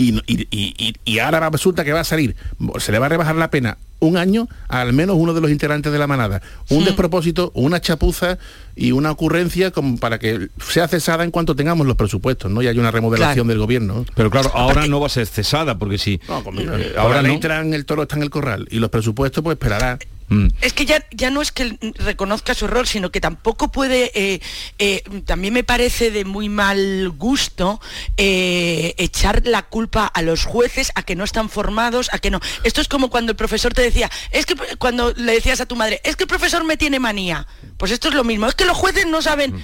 [0.00, 2.34] Y, y- y- y- ahora resulta que va a salir,
[2.78, 5.50] se le va a rebajar la pena un año a al menos uno de los
[5.50, 6.40] integrantes de la manada.
[6.70, 8.38] Un despropósito, una chapuza
[8.74, 12.62] y una ocurrencia como para que sea cesada en cuanto tengamos los presupuestos, ¿no?
[12.62, 13.48] Y hay una remodelación Claro.
[13.48, 14.06] del gobierno.
[14.14, 16.14] Pero claro, ahora no va a ser cesada, porque si...
[16.14, 17.28] Eh, ahora ahora no.
[17.28, 19.98] entran, el toro está en el corral y los presupuestos pues esperará.
[20.30, 20.46] Mm.
[20.60, 24.12] Es que ya, ya no es que él reconozca su error, sino que tampoco puede,
[24.14, 24.40] eh,
[24.78, 27.80] eh, también me parece de muy mal gusto
[28.16, 32.40] eh, echar la culpa a los jueces, a que no están formados, a que no.
[32.62, 35.74] Esto es como cuando el profesor te decía, es que cuando le decías a tu
[35.74, 37.48] madre, es que el profesor me tiene manía.
[37.76, 39.54] Pues esto es lo mismo, es que los jueces no saben.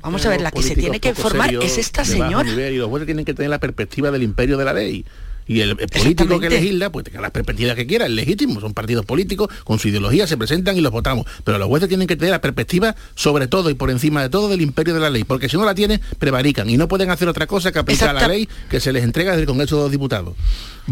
[0.00, 2.42] Vamos a ver, la que se tiene que formar es esta señora.
[2.42, 5.04] nivel, y los jueces tienen que tener la perspectiva del imperio de la ley.
[5.46, 8.74] Y el, el político que legisla, pues tenga las perspectivas que quiera, es legítimo, son
[8.74, 11.26] partidos políticos, con su ideología se presentan y los votamos.
[11.44, 14.48] Pero los jueces tienen que tener la perspectiva sobre todo y por encima de todo
[14.48, 17.28] del imperio de la ley, porque si no la tienen, prevarican y no pueden hacer
[17.28, 19.90] otra cosa que aplicar la ley que se les entrega desde el Congreso de los
[19.90, 20.34] Diputados.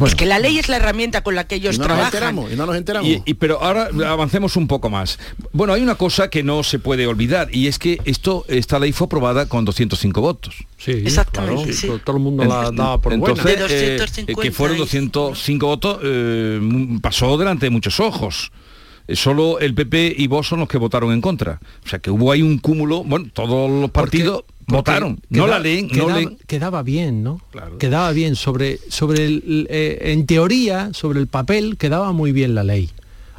[0.07, 2.53] Es que la ley es la herramienta con la que ellos Y no nos enteramos,
[2.53, 3.09] y no nos enteramos.
[3.09, 5.19] Y, y- pero ahora avancemos un poco más.
[5.53, 8.93] Bueno, hay una cosa que no se puede olvidar y es que esto, esta ley
[8.93, 10.55] fue aprobada con 205 votos.
[10.79, 11.87] Sí, Exactamente, claro, sí.
[11.87, 13.33] todo- todo el mundo la daba por buena.
[13.41, 16.61] Entonces, De eh, 250 que fueron y- 205 votos, eh,
[17.01, 18.51] pasó delante de muchos ojos.
[19.07, 21.61] Eh, Solo el PP y vos son los que votaron en contra.
[21.85, 25.21] O sea que hubo ahí un cúmulo, bueno, todos los partidos votaron.
[25.29, 26.39] No la leen, no quedaba, leen.
[26.47, 27.41] quedaba bien, ¿no?
[27.79, 32.65] Quedaba bien sobre, sobre el, eh, en teoría, sobre el papel, quedaba muy bien la
[32.65, 32.91] ley.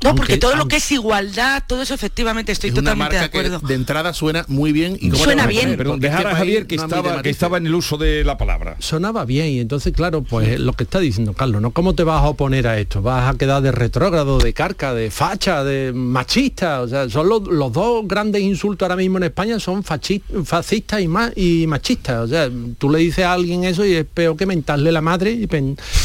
[0.06, 3.16] No, porque Aunque- todo lo que es igualdad, todo eso efectivamente estoy Es una totalmente
[3.16, 3.68] de marca que acuerdo.
[3.68, 5.76] de entrada suena muy bien y cómo Suena bien.
[5.78, 8.38] Perdón, dejar este a Javier que no estaba, que estaba en el uso de la
[8.38, 8.78] palabra.
[8.80, 12.22] sonaba bien y entonces claro pues lo que está diciendo Carlos no cómo te vas
[12.24, 16.82] a oponer a esto vas a quedar de retrógrado de carca de facha de machista
[16.82, 21.08] o sea son los, los dos grandes insultos ahora mismo en España son fascistas y,
[21.08, 22.22] ma- y machistas.
[22.22, 25.32] O sea tú le dices a alguien eso y es peor que mentarle la madre
[25.32, 25.48] y,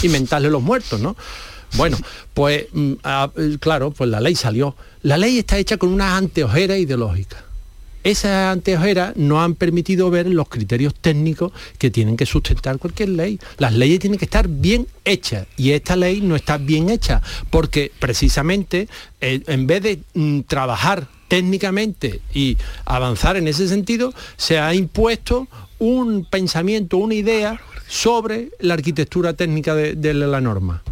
[0.03, 1.17] y mentarle los muertos no
[1.75, 1.99] bueno,
[2.35, 2.93] pues mm,
[3.37, 4.77] eh, claro, pues la ley salió.
[5.03, 7.45] La ley está hecha con unas anteojeras ideológicas.
[8.03, 13.39] Esas anteojeras no han permitido ver los criterios técnicos que tienen que sustentar cualquier ley.
[13.59, 17.93] Las leyes tienen que estar bien hechas y esta ley no está bien hecha porque
[17.99, 18.89] precisamente
[19.21, 22.57] eh, en vez de mm, trabajar técnicamente y
[22.87, 25.47] avanzar en ese sentido, se ha impuesto
[25.79, 30.83] un pensamiento, una idea sobre la arquitectura técnica de la norma.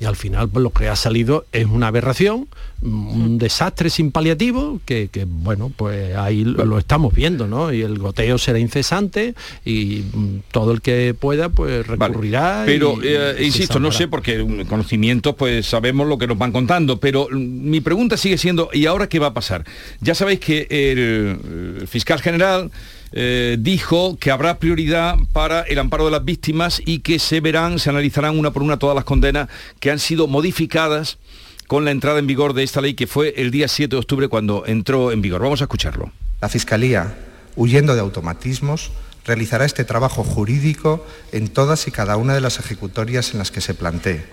[0.00, 2.46] Y al final pues, lo que ha salido es una aberración,
[2.82, 7.72] un desastre sin paliativo, que, que, bueno, pues ahí lo, lo estamos viendo, ¿no?
[7.72, 9.34] Y el goteo será incesante
[9.64, 12.62] y mm, todo el que pueda pues recurrirá.
[12.64, 16.52] Pero, y- eh, y insisto, no sé, porque conocimientos, pues sabemos lo que nos van
[16.52, 17.36] contando, pero mm,
[17.70, 19.64] mi pregunta sigue siendo, ¿y ahora qué va a pasar?
[20.00, 22.70] Ya sabéis que el, el fiscal general
[23.12, 27.78] eh, dijo que habrá prioridad para el amparo de las víctimas y que se verán,
[27.78, 29.48] se analizarán una por una todas las condenas
[29.80, 31.18] que han sido modificadas
[31.66, 34.28] con la entrada en vigor de esta ley que fue el día 7 de octubre
[34.28, 35.42] cuando entró en vigor.
[35.42, 36.12] Vamos a escucharlo.
[36.40, 37.14] La Fiscalía,
[37.56, 38.90] huyendo de automatismos,
[39.24, 43.60] realizará este trabajo jurídico en todas y cada una de las ejecutorias en las que
[43.60, 44.24] se plantee,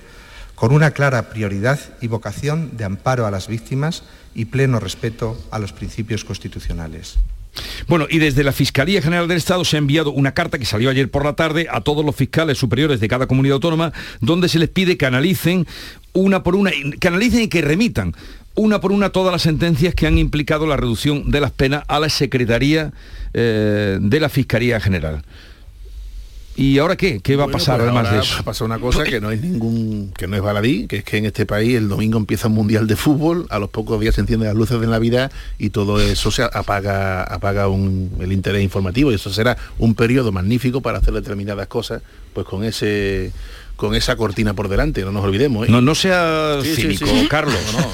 [0.55, 4.03] con una clara prioridad y vocación de amparo a las víctimas
[4.33, 7.17] y pleno respeto a los principios constitucionales.
[7.87, 10.89] Bueno, y desde la Fiscalía General del Estado se ha enviado una carta que salió
[10.89, 14.59] ayer por la tarde a todos los fiscales superiores de cada comunidad autónoma, donde se
[14.59, 15.67] les pide que analicen
[16.13, 18.13] una por una, que analicen y que remitan
[18.55, 21.99] una por una todas las sentencias que han implicado la reducción de las penas a
[21.99, 22.93] la Secretaría
[23.33, 25.23] eh, de la Fiscalía General.
[26.57, 27.19] ¿Y ahora qué?
[27.19, 28.35] ¿Qué va a pasar pues además de eso?
[28.35, 31.03] Va a pasar una cosa que no es ningún, que no es baladí, que es
[31.03, 34.15] que en este país el domingo empieza un mundial de fútbol, a los pocos días
[34.15, 38.63] se encienden las luces de Navidad y todo eso se apaga, apaga un- el interés
[38.63, 42.01] informativo y eso será un periodo magnífico para hacer determinadas cosas,
[42.33, 43.31] pues con ese
[43.75, 45.67] con esa cortina por delante, no nos olvidemos.
[45.67, 45.71] ¿eh?
[45.71, 47.57] No, no sea cínico, Carlos.
[47.73, 47.87] No, no,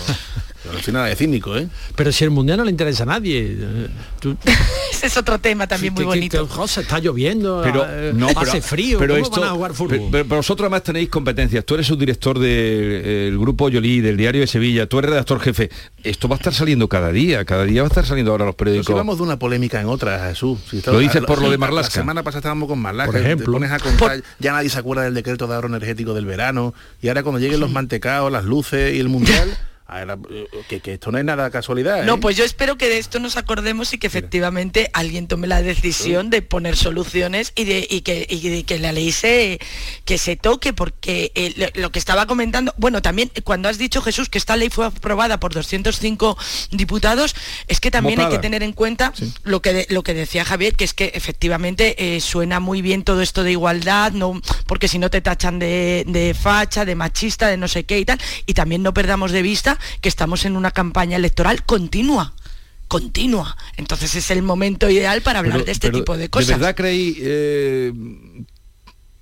[0.74, 1.68] no soy nada de cínico, ¿eh?
[1.96, 3.58] Pero si el mundial no le interesa a nadie.
[3.60, 3.88] eh,
[4.20, 4.38] tú-
[4.92, 6.48] Ese es otro tema también muy bonito.
[6.48, 9.54] que, José, está lloviendo, Pero eh, no, pero, hace frío, pero ¿cómo esto, van a
[9.54, 9.90] jugar fútbol?
[9.98, 11.66] Pero, pero- pero vosotros además tenéis competencias.
[11.66, 15.70] Tú eres subdirector del grupo Yolí, del diario de Sevilla, tú eres redactor jefe.
[16.04, 18.56] Esto va a estar saliendo cada día, cada día va a estar saliendo ahora los
[18.56, 18.96] Pero si periódicos.
[18.96, 20.60] vamos de una polémica en otra, Jesús.
[20.70, 21.96] Si está- Lo dices por lo de la- Marlaska.
[22.00, 23.12] La semana pasada estábamos con Marlaska.
[23.12, 23.52] Por te ejemplo.
[23.54, 26.74] pones a contar, ya nadie se acuerda del decreto de ahorro energético del verano.
[27.02, 29.58] Y ahora cuando lleguen los mantecaos, las luces y el mundial,
[29.92, 32.02] ahora, eh, que, que esto no es nada casualidad.
[32.02, 32.06] ¿eh?
[32.06, 35.62] No, pues yo espero que de esto nos acordemos y que efectivamente alguien tome la
[35.62, 39.60] decisión de poner soluciones y de, y que, y de que la ley se,
[40.06, 44.02] que se toque, porque eh, lo, que estaba comentando, bueno, también eh, cuando has dicho
[44.02, 46.38] Jesús que esta ley fue aprobada por 205
[46.72, 47.36] diputados,
[47.68, 49.14] es que también hay que tener en cuenta
[49.44, 53.04] lo, que de- lo que decía Javier, que es que efectivamente eh, suena muy bien
[53.04, 57.48] todo esto de igualdad, no, porque si no te tachan de, de facha, de machista,
[57.48, 60.56] de no sé qué y tal, y también no perdamos de vista que estamos en
[60.56, 62.34] una campaña electoral continua
[62.88, 63.56] continua.
[63.78, 66.50] Entonces es el momento ideal para hablar Pero- de este tipo de cosas.
[66.50, 67.94] ¿De verdad creéis eh,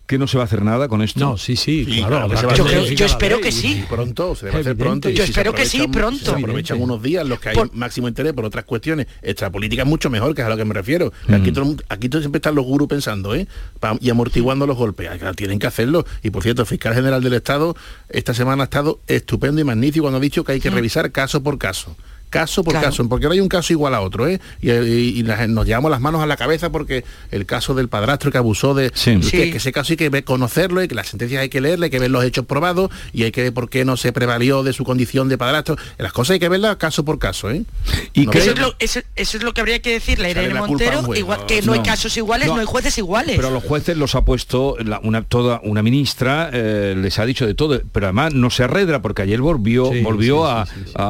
[0.10, 1.20] que no se va a hacer nada con esto?
[1.20, 2.10] No, sí, sí, Sí, claro.
[2.10, 2.95] claro que habrá se va a que hacer.
[2.95, 3.82] Yo- espero que sí.
[3.84, 5.07] y pronto, se debe hacer pronto.
[5.07, 6.26] y Yo si espero que sí, pronto.
[6.26, 10.10] Se aprovechan unos días los que hay Por- máximo interés por otras cuestiones extrapolíticas mucho
[10.10, 11.14] mejor, que es a lo que me refiero.
[11.28, 13.47] Que Aquí, todo, aquí todo siempre están los gurús pensando, ¿eh?
[14.01, 15.10] Y amortiguando los golpes.
[15.22, 16.03] Ah, Tienen que hacerlo.
[16.24, 17.76] Y por cierto, el fiscal general del Estado
[18.10, 21.43] esta semana ha estado estupendo y magnífico cuando ha dicho que hay que revisar caso
[21.43, 21.95] por caso
[22.30, 22.88] caso por Claro.
[22.88, 24.40] caso, porque no hay un caso igual a otro, ¿eh?
[24.62, 27.88] Y, y- y la- nos llevamos las manos a la cabeza porque el caso del
[27.90, 28.92] padrastro que abusó de...
[28.92, 29.20] Que, Sí.
[29.52, 32.00] que ese caso hay que conocerlo y que las sentencias hay que leerle, hay que
[32.00, 34.84] ver los hechos probados y hay que ver por qué no se prevalió de su
[34.84, 35.76] condición de padrastro.
[35.98, 37.64] Las cosas hay que verlas caso por caso, ¿eh?
[38.14, 41.04] Y No eso, es lo, eso, eso es lo que habría que decirle Irene Montero,
[41.04, 41.48] juez, igual no.
[41.48, 42.60] que no, hay casos iguales, no, No.
[42.62, 43.36] hay jueces iguales.
[43.36, 47.26] Pero a los jueces los ha puesto la- una toda una ministra eh, les ha
[47.26, 51.02] dicho de todo, pero además no se arredra porque ayer volvió Sí, volvió sí, a,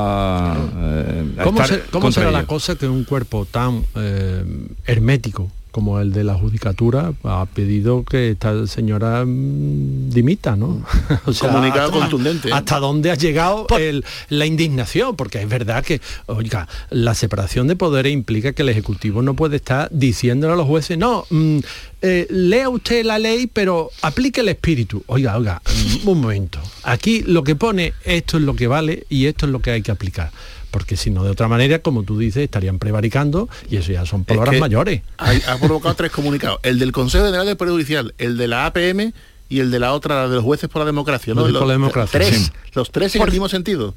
[0.54, 3.84] a, eh, a ¿Cómo, estar se- cómo contra será la cosa que un cuerpo tan
[3.96, 4.44] eh,
[4.86, 10.84] hermético como el de la judicatura ha pedido que esta señora mm, dimita, ¿no?
[11.28, 12.52] O Comunicado hasta- contundente, ¿eh?
[12.54, 15.16] ¿Hasta dónde ha llegado el- la indignación?
[15.16, 19.58] Porque es verdad que, oiga, la separación de poderes implica que el Ejecutivo no puede
[19.58, 21.60] estar diciéndole a los jueces, no, mm,
[22.02, 25.04] eh, lea usted la ley, pero aplique el espíritu.
[25.06, 25.62] Oiga, oiga,
[26.04, 26.60] mm, un momento.
[26.82, 29.84] Aquí lo que pone, esto es lo que vale y esto es lo que hay
[29.84, 30.32] que aplicar.
[30.72, 34.24] Porque si no, de otra manera, como tú dices, estarían prevaricando y eso ya son
[34.24, 35.02] palabras que mayores.
[35.18, 36.60] hay- ha provocado tres comunicados.
[36.64, 39.14] El del Consejo General del Poder Judicial, el de la APM
[39.50, 41.34] y el de la otra, la de los jueces por la democracia.
[41.34, 41.42] ¿no?
[41.42, 42.36] Los de Los- por la democracia, Tres.
[42.38, 42.52] sí.
[42.74, 43.96] Los tres en el mismo sentido.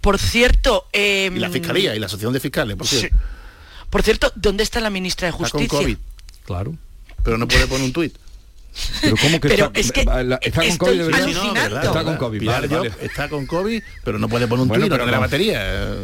[0.00, 2.98] Por cierto, eh, Y la Fiscalía y la Asociación de Fiscales, por Sí.
[3.00, 3.16] cierto.
[3.90, 5.78] por cierto, ¿dónde está la ministra de Está con Justicia?
[5.78, 5.96] COVID.
[6.46, 6.74] Claro.
[7.22, 8.14] Pero no puede poner un tuit.
[9.00, 11.22] Pero cómo que Pero está, es que la- está con COVID de verdad?
[11.22, 11.54] alucinando.
[11.54, 11.84] No, ¿verdad?
[11.84, 13.06] Está con COVID, Pilar vale, Job vale.
[13.06, 15.94] está con COVID, pero no puede poner un Bueno, tuit, no la batería.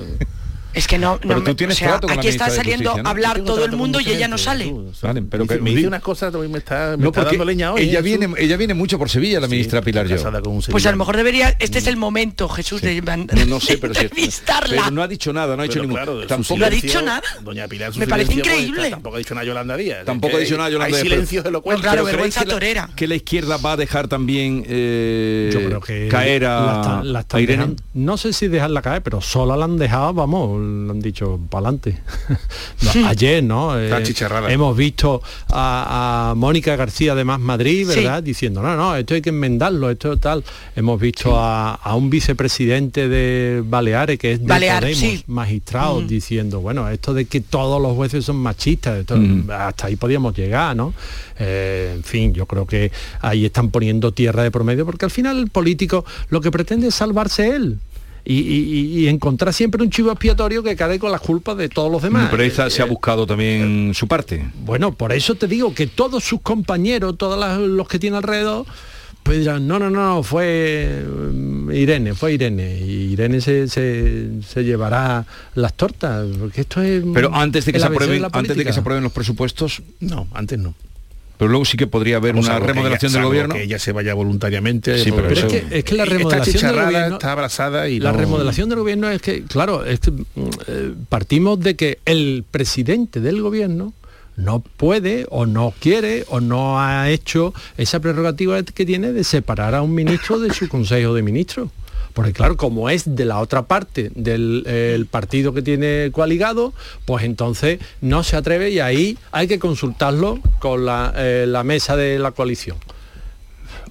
[0.74, 2.50] Es que no, Pero no tú me- tienes o sea, trato con aquí está de
[2.56, 3.08] saliendo Justicia, ¿no?
[3.08, 4.66] a hablar todo el mundo y ella no sale.
[4.66, 7.36] tú, Vale, pero me, que- me dice unas cosas, me está, me No, está porque
[7.36, 7.82] dando leña hoy.
[7.82, 8.02] ella ¿eh?
[8.02, 10.60] viene ella viene mucho por Sevilla, la ministra Pilar Está Yo.
[10.70, 13.16] Pues a lo mejor debería, este es el momento, Jesús, de, No,
[13.46, 14.82] no sé, pero, entrevistarla.
[14.82, 15.96] pero no ha dicho nada, no ha hecho Pero ningún.
[15.96, 17.22] claro, tampoco, ¿No ha dicho nada?
[17.42, 18.90] Doña Pilar, Me parece pues, increíble.
[18.90, 20.04] tampoco ha dicho nada Yolanda Díaz.
[20.04, 21.82] Tampoco ha dicho nada Yolanda Hay Díaz, pero- silencios elocuentes.
[21.82, 22.90] Claro, ¿Pero vergüenza torera.
[22.94, 27.02] que la izquierda va a dejar también eh, Yo creo que caer a,
[27.38, 27.76] Irene.
[27.94, 31.68] no sé si dejarla caer, pero sola la han dejado, vamos, le han dicho para
[31.68, 31.98] adelante.
[33.06, 33.78] ayer, ¿no?
[33.78, 33.90] Eh,
[34.48, 38.00] hemos visto a, a Mónica García de Más Madrid, Sí.
[38.00, 38.22] ¿verdad?
[38.22, 40.44] Diciendo, no, no, esto hay que enmendarlo, esto tal.
[40.76, 45.24] Hemos visto a, a un vicepresidente de Baleares, que es de Balear, Podemos, sí.
[45.26, 49.50] magistrado, diciendo, bueno, esto de que todos los jueces son machistas, esto- Mm.
[49.50, 50.94] hasta ahí podíamos llegar, ¿no?
[51.40, 52.90] Eh, en fin, yo creo que
[53.20, 56.94] ahí están poniendo tierra de promedio, porque al final el político lo que pretende es
[56.94, 57.78] salvarse él.
[58.30, 61.90] Y, y- y encontrar siempre un chivo expiatorio que cae con las culpas de todos
[61.90, 62.28] los demás.
[62.30, 64.46] Pero esa se ha Eh, buscado también su parte.
[64.66, 68.66] bueno, por eso te digo que todos sus compañeros, todos los que tiene alrededor,
[69.22, 72.78] pues dirán, no, no, no, fue mm, Irene, fue Irene.
[72.80, 75.24] Y Irene se, se- se llevará
[75.54, 77.02] las tortas, porque esto es...
[77.14, 78.72] Pero antes de que el se ABC aprueben, la antes de que política.
[78.74, 80.74] se aprueben los presupuestos, No, antes no.
[81.38, 83.54] Pero luego sí que podría haber Vamos, una remodelación ella- del gobierno.
[83.54, 84.98] que ella se vaya voluntariamente.
[85.02, 87.14] Sí, pero Pero es que, es que la está remodelación del gobierno...
[87.16, 90.24] está abrazada y La no- remodelación del gobierno es que, claro, es que, mm,
[90.66, 93.92] eh, partimos de que el presidente del gobierno
[94.36, 99.74] no puede o no quiere o no ha hecho esa prerrogativa que tiene de separar
[99.74, 101.70] a un ministro de su consejo de ministros.
[102.18, 106.72] Porque claro, como es de la otra parte del el partido que tiene coaligado,
[107.04, 111.94] pues entonces no se atreve y ahí hay que consultarlo con la, eh, la mesa
[111.94, 112.76] de la coalición.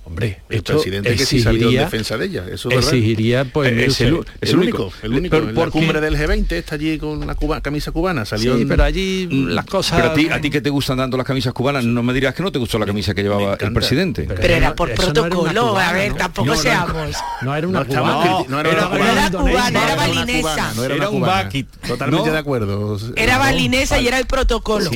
[0.08, 2.45] Hombre, El esto presidente que sí salió en defensa de ella.
[2.49, 2.93] Eso es verdad.
[2.93, 5.36] exigiría pues Eh, es el, es único, el único.
[5.36, 8.24] Pero en la ¿por cumbre del G20 está allí con una cuba- camisa cubana.
[8.24, 9.99] Salió Sí, en- pero allí las cosas.
[9.99, 12.34] Pero a ti, a ti que te gustan tanto las camisas cubanas, no me dirás
[12.34, 14.24] que no te gustó la camisa que llevaba el presidente.
[14.28, 16.18] Pero era por no protocolo, cubana, a ver, ¿no?
[16.18, 17.16] tampoco No, seamos.
[17.41, 18.45] No era una cubana.
[18.47, 20.39] no era una cubana, era balinesa.
[20.41, 21.43] cubana, no era, Era una un cubana.
[21.43, 22.32] bucket, Totalmente ¿no?
[22.34, 22.99] de acuerdo.
[23.18, 24.89] Era balinesa y era el protocolo.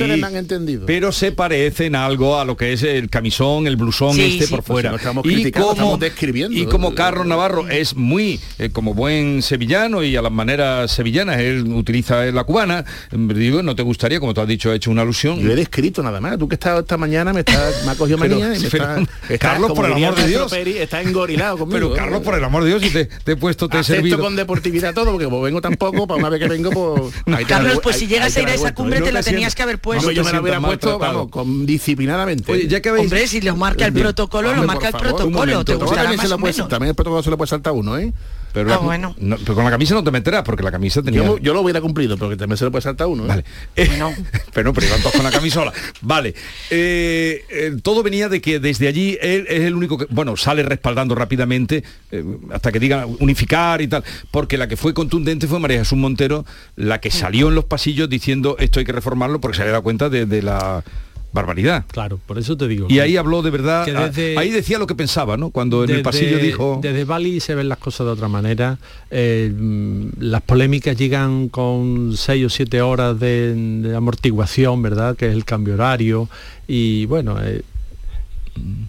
[0.86, 4.62] Pero se parece en algo a lo que es el camisón, el blusón este por
[4.62, 4.92] fuera.
[5.04, 6.56] No estamos criticando, estamos describiendo.
[6.58, 11.38] Y como Carlos Navarro es muy, eh, como buen sevillano y a las maneras sevillanas,
[11.40, 14.90] él utiliza la cubana, mm, digo, no te gustaría, como tú has dicho, ha hecho
[14.90, 15.38] una alusión.
[15.40, 16.38] Yo he descrito nada más.
[16.38, 18.84] Tú que estás esta mañana me, está, me ha cogido Pero- manía y me pero,
[18.84, 19.00] está,
[19.34, 20.50] está, Carlos, como por el amor de Dios.
[20.50, 21.74] Peri, está engorilado conmigo.
[21.78, 24.18] Pero Carlos, por el amor de Dios, y te, te he puesto, te he servido.
[24.18, 27.14] con deportividad todo, porque como vengo tampoco, para una vez que vengo, pues...
[27.38, 28.82] te Carlos, la- pues si llegas a ir a he esa devuelto.
[28.82, 30.02] cumbre No te la tenías que haber puesto.
[30.06, 31.18] Hombre, yo me la hubiera puesto, maltratado.
[31.18, 32.52] vamos, con disciplinadamente.
[32.52, 33.04] Oye, ya que habéis...
[33.06, 35.64] Hombre, si lo marca el protocolo, lo marca favor, protocolo.
[35.64, 36.68] Te gustará también, se más lo o puede- menos.
[36.68, 38.12] también el protocolo se lo puede saltar uno, ¿eh?
[38.52, 39.14] Pero, Ah, la- bueno.
[39.18, 41.24] no, pero con la camisa no te meterás, porque la camisa tenía...
[41.24, 43.24] Yo, yo lo hubiera cumplido, pero que también se lo puede saltar uno.
[43.24, 43.28] ¿eh?
[43.28, 43.44] Vale.
[43.76, 43.88] Eh,
[44.52, 45.72] pero no, pero iban todos con la camisola.
[46.02, 46.34] Vale.
[46.68, 50.62] Eh, eh, todo venía de que desde allí él es el único que, bueno, sale
[50.62, 55.58] respaldando rápidamente eh, hasta que digan unificar y tal, porque la que fue contundente fue
[55.58, 56.44] María Jesús Montero,
[56.76, 59.82] la que salió en los pasillos diciendo esto hay que reformarlo porque se había dado
[59.82, 60.84] cuenta de, de la
[61.32, 61.84] barbaridad.
[61.90, 62.86] Claro, por eso te digo.
[62.90, 65.50] Y ahí habló de verdad, desde- ah, ahí decía lo que pensaba, ¿no?
[65.50, 66.78] Cuando en el pasillo dijo...
[66.82, 68.78] Desde Bali se ven las cosas de otra manera.
[69.10, 75.16] eh, mm, las polémicas llegan con seis o siete horas de, de amortiguación, ¿verdad?
[75.16, 76.28] Que es el cambio horario.
[76.68, 77.62] Y bueno, eh,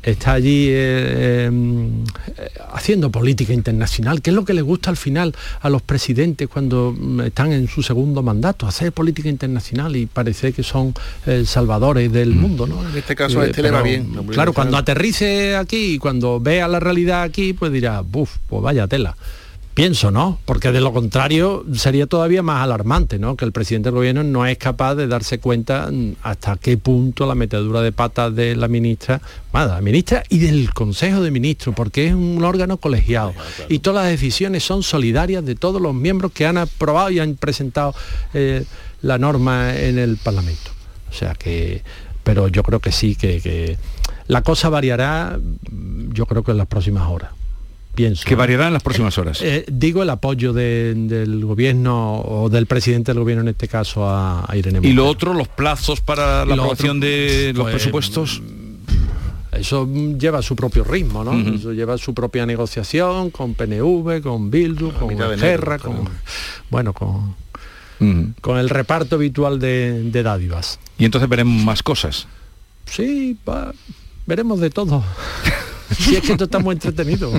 [0.03, 5.33] está allí eh, eh, haciendo política internacional, que es lo que le gusta al final
[5.61, 10.51] a los presidentes cuando mm, están en su segundo mandato, hacer política internacional y parece
[10.51, 10.93] que son
[11.25, 12.87] eh, salvadores del mundo, ¿no?
[12.87, 14.13] En este caso a Eh, este le va bien.
[14.27, 18.87] Claro, cuando aterrice aquí y cuando vea la realidad aquí, pues dirá, buf, pues vaya
[18.87, 19.15] tela.
[19.74, 20.38] Pienso, ¿no?
[20.45, 23.36] Porque de lo contrario sería todavía más alarmante, ¿no?
[23.36, 27.26] Que el presidente del gobierno no es capaz de darse cuenta mm, hasta qué punto
[27.26, 29.19] la metedura de patas de la ministra,
[29.51, 33.34] bueno, la ministra y del Consejo de Ministros, porque es un órgano colegiado.
[33.67, 37.34] Y todas las decisiones son solidarias de todos los miembros que han aprobado y han
[37.36, 37.95] presentado
[38.36, 38.65] eh,
[39.01, 40.69] la norma en el Parlamento.
[41.09, 41.82] O sea que,
[42.24, 43.78] pero yo creo que sí, que, que
[44.28, 45.39] la cosa variará,
[46.11, 47.32] yo creo que en las próximas horas.
[47.95, 48.23] Pienso.
[48.25, 49.39] Que variará en las próximas horas.
[49.43, 54.09] Eh, digo el apoyo de- del gobierno o del presidente del gobierno en este caso
[54.09, 54.95] a, a Irene y Montero.
[54.95, 58.41] lo otro, los plazos para la Y aprobación otro, de los pues, presupuestos.
[59.51, 61.33] Eso mm, lleva su propio ritmo, ¿no?
[61.53, 66.09] Eso lleva su propia negociación con PNV, con Bildu, con Guerra, con
[66.71, 67.35] bueno, con,
[68.41, 70.79] con el reparto habitual de, de dádivas.
[70.97, 72.25] Y entonces veremos más cosas.
[72.85, 73.71] Sí, va-
[74.25, 75.03] veremos de todo.
[75.93, 77.31] si es que esto está muy entretenido.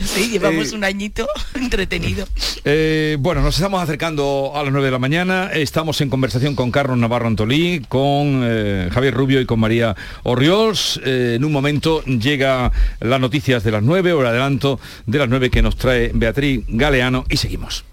[0.00, 2.26] Sí, llevamos Eh, un añito entretenido.
[2.64, 5.50] Eh, bueno, nos estamos acercando a las 9 de la mañana.
[5.52, 11.00] Estamos en conversación con Carlos Navarro Antolí, con eh, Javier Rubio y con María Orriols.
[11.04, 15.28] Eh, en un momento llega las noticias de las 9 o el adelanto de las
[15.28, 17.84] 9 que nos trae Beatriz Galeano y seguimos.